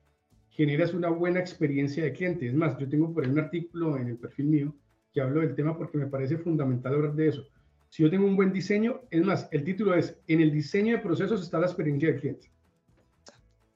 generas 0.51 0.93
una 0.93 1.09
buena 1.09 1.41
experiencia 1.41 2.05
de 2.05 2.13
cliente. 2.13 2.49
Es 2.49 2.55
más, 2.55 2.77
yo 2.77 2.87
tengo 2.87 3.15
por 3.15 3.25
ahí 3.25 3.31
un 3.31 3.39
artículo 3.39 3.97
en 3.97 4.09
el 4.09 4.19
perfil 4.19 4.47
mío 4.47 4.75
que 5.13 5.21
hablo 5.21 5.41
del 5.41 5.55
tema 5.55 5.77
porque 5.77 5.99
me 5.99 6.07
parece 6.07 6.39
fundamental 6.39 6.95
hablar 6.95 7.15
de 7.15 7.29
eso. 7.29 7.47
Si 7.89 8.03
yo 8.03 8.11
tengo 8.11 8.27
un 8.27 8.37
buen 8.37 8.53
diseño, 8.53 9.01
es 9.11 9.25
más, 9.25 9.49
el 9.51 9.65
título 9.65 9.95
es, 9.95 10.17
en 10.29 10.41
el 10.41 10.53
diseño 10.53 10.97
de 10.97 11.03
procesos 11.03 11.43
está 11.43 11.59
la 11.59 11.67
experiencia 11.67 12.11
del 12.11 12.21
cliente. 12.21 12.51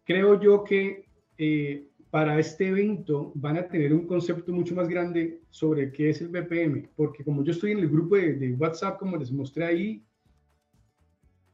Creo 0.05 0.41
yo 0.41 0.63
que 0.63 1.09
eh, 1.37 1.89
para 2.11 2.39
este 2.39 2.69
evento 2.69 3.33
van 3.35 3.57
a 3.57 3.67
tener 3.67 3.93
un 3.93 4.07
concepto 4.07 4.53
mucho 4.53 4.77
más 4.77 4.89
grande 4.89 5.41
sobre 5.51 5.91
qué 5.91 6.11
es 6.11 6.21
el 6.21 6.29
BPM, 6.29 6.91
porque 6.95 7.25
como 7.25 7.43
yo 7.43 7.51
estoy 7.51 7.73
en 7.73 7.81
el 7.81 7.89
grupo 7.89 8.15
de, 8.17 8.53
WhatsApp, 8.53 9.01
como 9.01 9.17
les 9.17 9.33
mostré 9.33 9.65
ahí, 9.65 10.05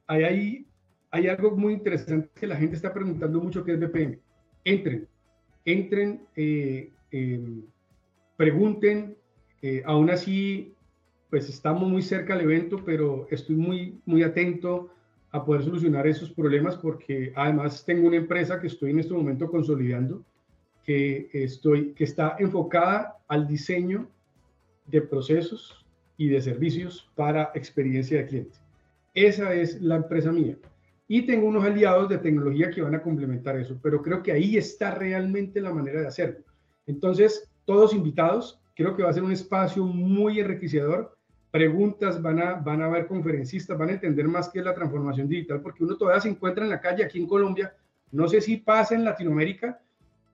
hay, 0.06 0.66
hay 1.10 1.28
algo 1.28 1.56
muy 1.56 1.72
interesante 1.72 2.28
que 2.34 2.46
la 2.46 2.56
gente 2.56 2.76
está 2.76 2.92
preguntando 2.92 3.40
mucho 3.40 3.64
qué 3.64 3.72
es 3.72 3.80
BPM. 3.80 4.18
Entren, 4.64 5.08
entren, 5.64 6.26
eh, 6.36 6.92
em, 7.10 7.62
pregunten, 8.36 9.16
eh, 9.62 9.82
aún 9.84 10.10
así, 10.10 10.74
pues 11.28 11.48
estamos 11.48 11.88
muy 11.88 12.02
cerca 12.02 12.34
del 12.34 12.44
evento, 12.44 12.82
pero 12.84 13.26
estoy 13.30 13.56
muy, 13.56 14.00
muy 14.06 14.22
atento 14.22 14.90
a 15.32 15.44
poder 15.44 15.62
solucionar 15.62 16.06
esos 16.06 16.30
problemas 16.30 16.76
porque 16.76 17.32
además 17.36 17.84
tengo 17.84 18.08
una 18.08 18.16
empresa 18.16 18.60
que 18.60 18.66
estoy 18.66 18.90
en 18.90 19.00
este 19.00 19.14
momento 19.14 19.48
consolidando, 19.48 20.24
que, 20.84 21.28
estoy, 21.32 21.92
que 21.92 22.04
está 22.04 22.36
enfocada 22.38 23.18
al 23.28 23.46
diseño 23.46 24.08
de 24.86 25.02
procesos 25.02 25.84
y 26.16 26.28
de 26.28 26.40
servicios 26.40 27.08
para 27.14 27.52
experiencia 27.54 28.18
de 28.18 28.26
cliente. 28.26 28.58
Esa 29.14 29.54
es 29.54 29.80
la 29.80 29.96
empresa 29.96 30.32
mía. 30.32 30.56
Y 31.06 31.22
tengo 31.22 31.46
unos 31.46 31.64
aliados 31.64 32.08
de 32.08 32.18
tecnología 32.18 32.70
que 32.70 32.82
van 32.82 32.94
a 32.94 33.02
complementar 33.02 33.56
eso, 33.56 33.78
pero 33.82 34.02
creo 34.02 34.22
que 34.22 34.32
ahí 34.32 34.56
está 34.56 34.94
realmente 34.94 35.60
la 35.60 35.72
manera 35.72 36.00
de 36.00 36.06
hacerlo. 36.06 36.44
Entonces, 36.86 37.50
todos 37.64 37.94
invitados, 37.94 38.60
Creo 38.80 38.96
que 38.96 39.02
va 39.02 39.10
a 39.10 39.12
ser 39.12 39.22
un 39.22 39.32
espacio 39.32 39.84
muy 39.84 40.40
enriquecedor. 40.40 41.14
Preguntas, 41.50 42.22
van 42.22 42.40
a, 42.40 42.54
van 42.54 42.80
a 42.80 42.86
haber 42.86 43.06
conferencistas, 43.06 43.76
van 43.76 43.90
a 43.90 43.92
entender 43.92 44.26
más 44.26 44.48
qué 44.48 44.60
es 44.60 44.64
la 44.64 44.72
transformación 44.72 45.28
digital, 45.28 45.60
porque 45.60 45.84
uno 45.84 45.98
todavía 45.98 46.22
se 46.22 46.30
encuentra 46.30 46.64
en 46.64 46.70
la 46.70 46.80
calle 46.80 47.04
aquí 47.04 47.18
en 47.18 47.26
Colombia. 47.26 47.74
No 48.10 48.26
sé 48.26 48.40
si 48.40 48.56
pasa 48.56 48.94
en 48.94 49.04
Latinoamérica, 49.04 49.82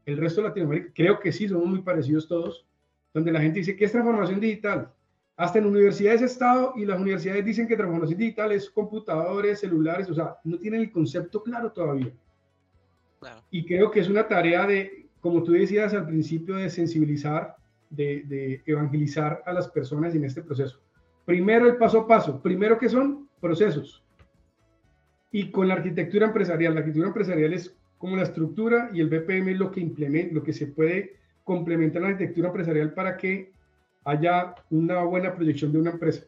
el 0.04 0.16
resto 0.16 0.42
de 0.42 0.48
Latinoamérica, 0.50 0.92
creo 0.94 1.18
que 1.18 1.32
sí, 1.32 1.48
somos 1.48 1.66
muy 1.66 1.82
parecidos 1.82 2.28
todos, 2.28 2.64
donde 3.12 3.32
la 3.32 3.40
gente 3.40 3.58
dice, 3.58 3.74
¿qué 3.74 3.86
es 3.86 3.90
transformación 3.90 4.38
digital? 4.38 4.92
Hasta 5.36 5.58
en 5.58 5.66
universidades 5.66 6.22
he 6.22 6.26
estado 6.26 6.74
y 6.76 6.84
las 6.84 7.00
universidades 7.00 7.44
dicen 7.44 7.66
que 7.66 7.74
transformación 7.74 8.20
digital 8.20 8.52
es 8.52 8.70
computadores, 8.70 9.58
celulares, 9.58 10.08
o 10.08 10.14
sea, 10.14 10.36
no 10.44 10.56
tienen 10.56 10.82
el 10.82 10.92
concepto 10.92 11.42
claro 11.42 11.72
todavía. 11.72 12.12
Y 13.50 13.66
creo 13.66 13.90
que 13.90 13.98
es 13.98 14.08
una 14.08 14.28
tarea 14.28 14.68
de, 14.68 15.08
como 15.20 15.42
tú 15.42 15.50
decías 15.50 15.92
al 15.94 16.06
principio, 16.06 16.54
de 16.54 16.70
sensibilizar 16.70 17.56
de, 17.90 18.62
evangelizar 18.66 19.42
a 19.46 19.52
las 19.52 19.68
personas 19.68 20.14
en 20.14 20.24
este 20.24 20.42
proceso. 20.42 20.80
Primero 21.24 21.66
el 21.66 21.76
paso 21.76 22.00
a 22.00 22.06
paso. 22.06 22.40
Primero 22.42 22.78
que 22.78 22.88
son 22.88 23.28
procesos. 23.40 24.04
Y 25.30 25.50
con 25.50 25.68
la 25.68 25.74
arquitectura 25.74 26.26
empresarial, 26.26 26.74
la 26.74 26.80
arquitectura 26.80 27.08
empresarial 27.08 27.52
es 27.52 27.76
como 27.98 28.16
la 28.16 28.22
estructura 28.22 28.90
y 28.92 29.00
el 29.00 29.08
BPM 29.08 29.48
es 29.48 29.58
lo 29.58 29.70
que 29.70 29.80
implementa, 29.80 30.34
lo 30.34 30.42
que 30.42 30.52
se 30.52 30.66
puede 30.66 31.16
complementar 31.44 32.02
la 32.02 32.08
arquitectura 32.08 32.48
empresarial 32.48 32.92
para 32.92 33.16
que 33.16 33.52
haya 34.04 34.54
una 34.70 35.02
buena 35.02 35.34
proyección 35.34 35.72
de 35.72 35.78
una 35.78 35.90
empresa. 35.90 36.24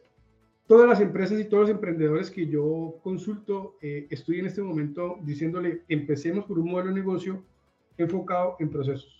Todas 0.67 0.87
las 0.87 1.01
empresas 1.01 1.39
y 1.39 1.45
todos 1.45 1.61
los 1.61 1.71
emprendedores 1.71 2.29
que 2.29 2.45
yo 2.45 2.99
consulto, 3.01 3.77
eh, 3.81 4.05
estoy 4.11 4.39
en 4.39 4.45
este 4.45 4.61
momento 4.61 5.17
diciéndole, 5.23 5.81
empecemos 5.87 6.45
por 6.45 6.59
un 6.59 6.69
modelo 6.69 6.89
de 6.89 6.99
negocio 6.99 7.43
enfocado 7.97 8.55
en 8.59 8.69
procesos. 8.69 9.18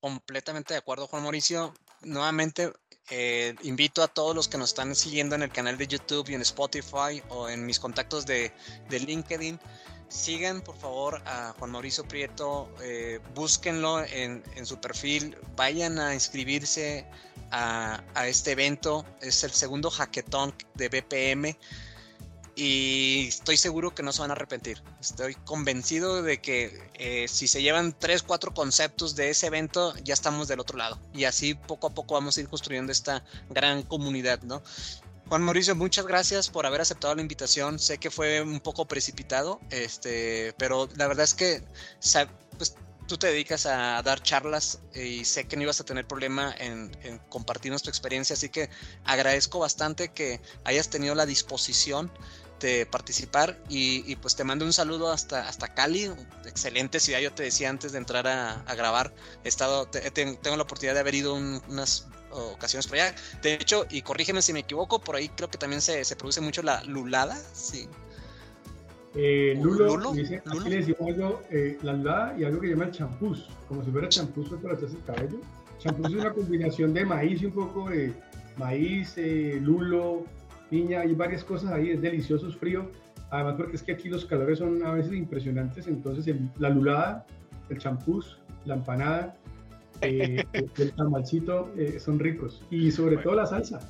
Completamente 0.00 0.72
de 0.74 0.78
acuerdo, 0.78 1.06
Juan 1.06 1.22
Mauricio. 1.22 1.74
nuevamente 2.02 2.72
eh, 3.10 3.54
invito 3.62 4.02
a 4.02 4.08
todos 4.08 4.34
los 4.34 4.48
que 4.48 4.56
nos 4.56 4.70
están 4.70 4.94
siguiendo 4.94 5.34
en 5.34 5.42
el 5.42 5.50
canal 5.50 5.76
de 5.76 5.86
YouTube 5.86 6.30
y 6.30 6.34
en 6.34 6.40
Spotify 6.42 7.22
o 7.28 7.48
en 7.48 7.66
mis 7.66 7.78
contactos 7.78 8.24
de, 8.24 8.52
LinkedIn. 8.88 9.60
Sigan 10.08 10.62
por 10.62 10.76
favor 10.76 11.22
a 11.26 11.54
Juan 11.58 11.70
Mauricio 11.70 12.04
Prieto, 12.04 12.72
eh, 12.82 13.20
búsquenlo 13.34 14.02
en, 14.04 14.42
su 14.64 14.80
perfil, 14.80 15.36
vayan 15.54 15.98
a 15.98 16.14
inscribirse 16.14 17.06
a, 17.50 18.02
a, 18.14 18.26
este 18.26 18.52
evento. 18.52 19.04
Es 19.20 19.44
el 19.44 19.52
segundo 19.52 19.90
hackathon 19.90 20.54
de 20.74 20.88
BPM 20.88 21.56
y 22.56 23.26
estoy 23.28 23.56
seguro 23.56 23.94
que 23.94 24.02
no 24.02 24.12
se 24.12 24.20
van 24.20 24.30
a 24.30 24.34
arrepentir. 24.34 24.82
Estoy 25.00 25.34
convencido 25.34 26.22
de 26.22 26.40
que 26.40 26.90
eh, 26.94 27.26
si 27.28 27.48
se 27.48 27.62
llevan 27.62 27.96
tres, 27.98 28.22
cuatro 28.22 28.52
conceptos 28.52 29.16
de 29.16 29.30
ese 29.30 29.46
evento, 29.46 29.94
ya 30.04 30.14
estamos 30.14 30.48
del 30.48 30.60
otro 30.60 30.76
lado. 30.78 30.98
Y 31.14 31.24
así 31.24 31.54
poco 31.54 31.88
a 31.88 31.90
poco 31.90 32.14
vamos 32.14 32.36
a 32.36 32.40
ir 32.40 32.48
construyendo 32.48 32.92
esta 32.92 33.24
gran 33.48 33.82
comunidad, 33.82 34.42
¿no? 34.42 34.62
Juan 35.30 35.42
Mauricio, 35.42 35.76
muchas 35.76 36.06
gracias 36.06 36.48
por 36.48 36.66
haber 36.66 36.80
aceptado 36.80 37.14
la 37.14 37.22
invitación. 37.22 37.78
Sé 37.78 37.98
que 37.98 38.10
fue 38.10 38.42
un 38.42 38.58
poco 38.58 38.86
precipitado, 38.86 39.60
este, 39.70 40.52
pero 40.58 40.88
la 40.96 41.06
verdad 41.06 41.22
es 41.22 41.34
que 41.34 41.62
pues, 42.58 42.74
tú 43.06 43.16
te 43.16 43.28
dedicas 43.28 43.64
a 43.64 44.02
dar 44.02 44.20
charlas 44.22 44.80
y 44.92 45.24
sé 45.24 45.46
que 45.46 45.54
no 45.54 45.62
ibas 45.62 45.80
a 45.80 45.84
tener 45.84 46.04
problema 46.04 46.52
en, 46.58 46.90
en 47.04 47.18
compartirnos 47.28 47.82
tu 47.82 47.90
experiencia, 47.90 48.34
así 48.34 48.48
que 48.48 48.70
agradezco 49.04 49.60
bastante 49.60 50.08
que 50.08 50.40
hayas 50.64 50.90
tenido 50.90 51.14
la 51.14 51.26
disposición 51.26 52.10
participar 52.90 53.58
y, 53.68 54.16
pues 54.16 54.36
te 54.36 54.44
mando 54.44 54.64
un 54.64 54.72
saludo 54.72 55.10
hasta, 55.10 55.48
hasta 55.48 55.74
Cali, 55.74 56.10
excelente 56.46 57.00
ciudad, 57.00 57.20
yo 57.20 57.32
te 57.32 57.42
decía 57.44 57.70
antes 57.70 57.92
de 57.92 57.98
entrar 57.98 58.26
a, 58.26 58.74
grabar, 58.74 59.12
he 59.44 59.48
estado, 59.48 59.86
tengo 59.86 60.56
la 60.56 60.62
oportunidad 60.62 60.94
de 60.94 61.00
haber 61.00 61.14
ido 61.14 61.34
unas 61.34 62.08
ocasiones 62.30 62.86
por 62.86 62.98
allá, 62.98 63.14
de 63.42 63.54
hecho, 63.54 63.86
y 63.90 64.02
corrígeme 64.02 64.42
si 64.42 64.52
me 64.52 64.60
equivoco, 64.60 65.00
por 65.00 65.16
ahí 65.16 65.28
creo 65.28 65.50
que 65.50 65.58
también 65.58 65.80
se, 65.80 66.04
produce 66.16 66.40
mucho 66.40 66.62
la 66.62 66.82
lulada, 66.84 67.36
sí. 67.52 67.88
Eh, 69.14 69.58
lulo, 69.60 70.12
Dice, 70.12 70.40
Aquí 70.46 70.68
le 70.68 70.76
decimos 70.76 71.00
algo, 71.00 71.42
eh, 71.50 71.76
la 71.82 71.94
lulada 71.94 72.36
y 72.38 72.44
algo 72.44 72.60
que 72.60 72.68
llama 72.68 72.84
el 72.84 72.92
champús, 72.92 73.48
como 73.66 73.84
si 73.84 73.90
fuera 73.90 74.08
champús 74.08 74.50
para 74.62 74.74
hacerse 74.74 74.96
el 74.96 75.04
cabello. 75.04 75.40
Champús 75.78 76.06
es 76.06 76.14
una 76.14 76.32
combinación 76.32 76.94
de 76.94 77.04
maíz 77.04 77.42
y 77.42 77.46
un 77.46 77.52
poco 77.52 77.90
de 77.90 78.12
maíz, 78.56 79.14
eh, 79.16 79.58
lulo, 79.60 80.26
piña, 80.70 81.00
hay 81.00 81.14
varias 81.14 81.44
cosas 81.44 81.72
ahí, 81.72 81.90
es 81.90 82.00
delicioso, 82.00 82.48
es 82.48 82.56
frío. 82.56 82.90
Además, 83.30 83.54
porque 83.58 83.76
es 83.76 83.82
que 83.82 83.92
aquí 83.92 84.08
los 84.08 84.24
calores 84.24 84.58
son 84.58 84.84
a 84.84 84.92
veces 84.92 85.12
impresionantes, 85.12 85.86
entonces 85.86 86.34
la 86.58 86.70
lulada, 86.70 87.26
el 87.68 87.78
champús, 87.78 88.38
la 88.64 88.74
empanada, 88.74 89.36
eh, 90.02 90.44
el 90.78 90.92
tamalcito 90.94 91.70
eh, 91.76 92.00
son 92.00 92.18
ricos 92.18 92.62
y 92.70 92.90
sobre 92.90 93.18
todo 93.18 93.34
la 93.34 93.46
salsa. 93.46 93.80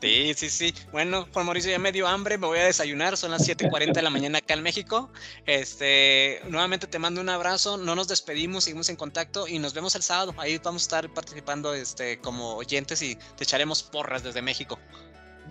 Sí, 0.00 0.32
sí, 0.34 0.48
sí. 0.48 0.74
Bueno, 0.92 1.26
Juan 1.32 1.44
Mauricio, 1.44 1.70
ya 1.70 1.78
me 1.78 1.92
dio 1.92 2.06
hambre, 2.06 2.38
me 2.38 2.46
voy 2.46 2.58
a 2.58 2.64
desayunar, 2.64 3.16
son 3.16 3.32
las 3.32 3.46
7:40 3.46 3.92
de 3.92 4.02
la 4.02 4.08
mañana 4.08 4.38
acá 4.38 4.54
en 4.54 4.62
México. 4.62 5.10
Este, 5.44 6.40
nuevamente 6.48 6.86
te 6.86 6.98
mando 6.98 7.20
un 7.20 7.28
abrazo, 7.28 7.76
no 7.76 7.94
nos 7.94 8.08
despedimos, 8.08 8.64
seguimos 8.64 8.88
en 8.88 8.96
contacto 8.96 9.46
y 9.46 9.58
nos 9.58 9.74
vemos 9.74 9.94
el 9.94 10.02
sábado. 10.02 10.34
Ahí 10.38 10.58
vamos 10.62 10.82
a 10.82 10.84
estar 10.84 11.14
participando 11.14 11.74
este, 11.74 12.18
como 12.18 12.54
oyentes 12.54 13.02
y 13.02 13.16
te 13.36 13.44
echaremos 13.44 13.82
porras 13.82 14.22
desde 14.22 14.40
México. 14.40 14.78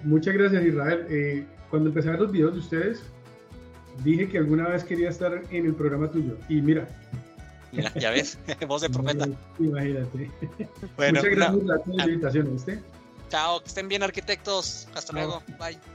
Muchas 0.06 0.36
gracias, 0.36 0.64
Israel. 0.64 1.06
Eh, 1.10 1.45
cuando 1.70 1.89
empecé 1.89 2.10
a 2.10 2.12
ver 2.12 2.22
los 2.22 2.32
videos 2.32 2.53
de 2.53 2.60
ustedes, 2.60 3.03
dije 4.03 4.30
que 4.30 4.38
alguna 4.38 4.70
vez 4.70 4.84
quería 4.84 5.10
estar 5.10 5.41
en 5.49 5.66
el 5.66 5.74
programa 5.74 6.10
tuyo. 6.10 6.38
Y 6.47 6.62
mira. 6.62 6.88
ya 7.95 8.12
ves, 8.12 8.38
voz 8.68 8.84
de 8.84 8.89
profeta. 8.89 9.28
Imagínate. 9.60 10.32
Bueno, 10.95 11.20
Muchas 11.20 11.36
gracias 11.36 11.82
por 11.86 11.95
la 11.95 12.06
invitación, 12.06 12.53
¿viste? 12.53 12.80
Chao, 13.30 13.60
que 13.62 13.68
estén 13.68 13.88
bien, 13.88 14.03
arquitectos. 14.03 14.88
Hasta 14.93 15.14
luego. 15.14 15.41
Bye. 15.60 15.95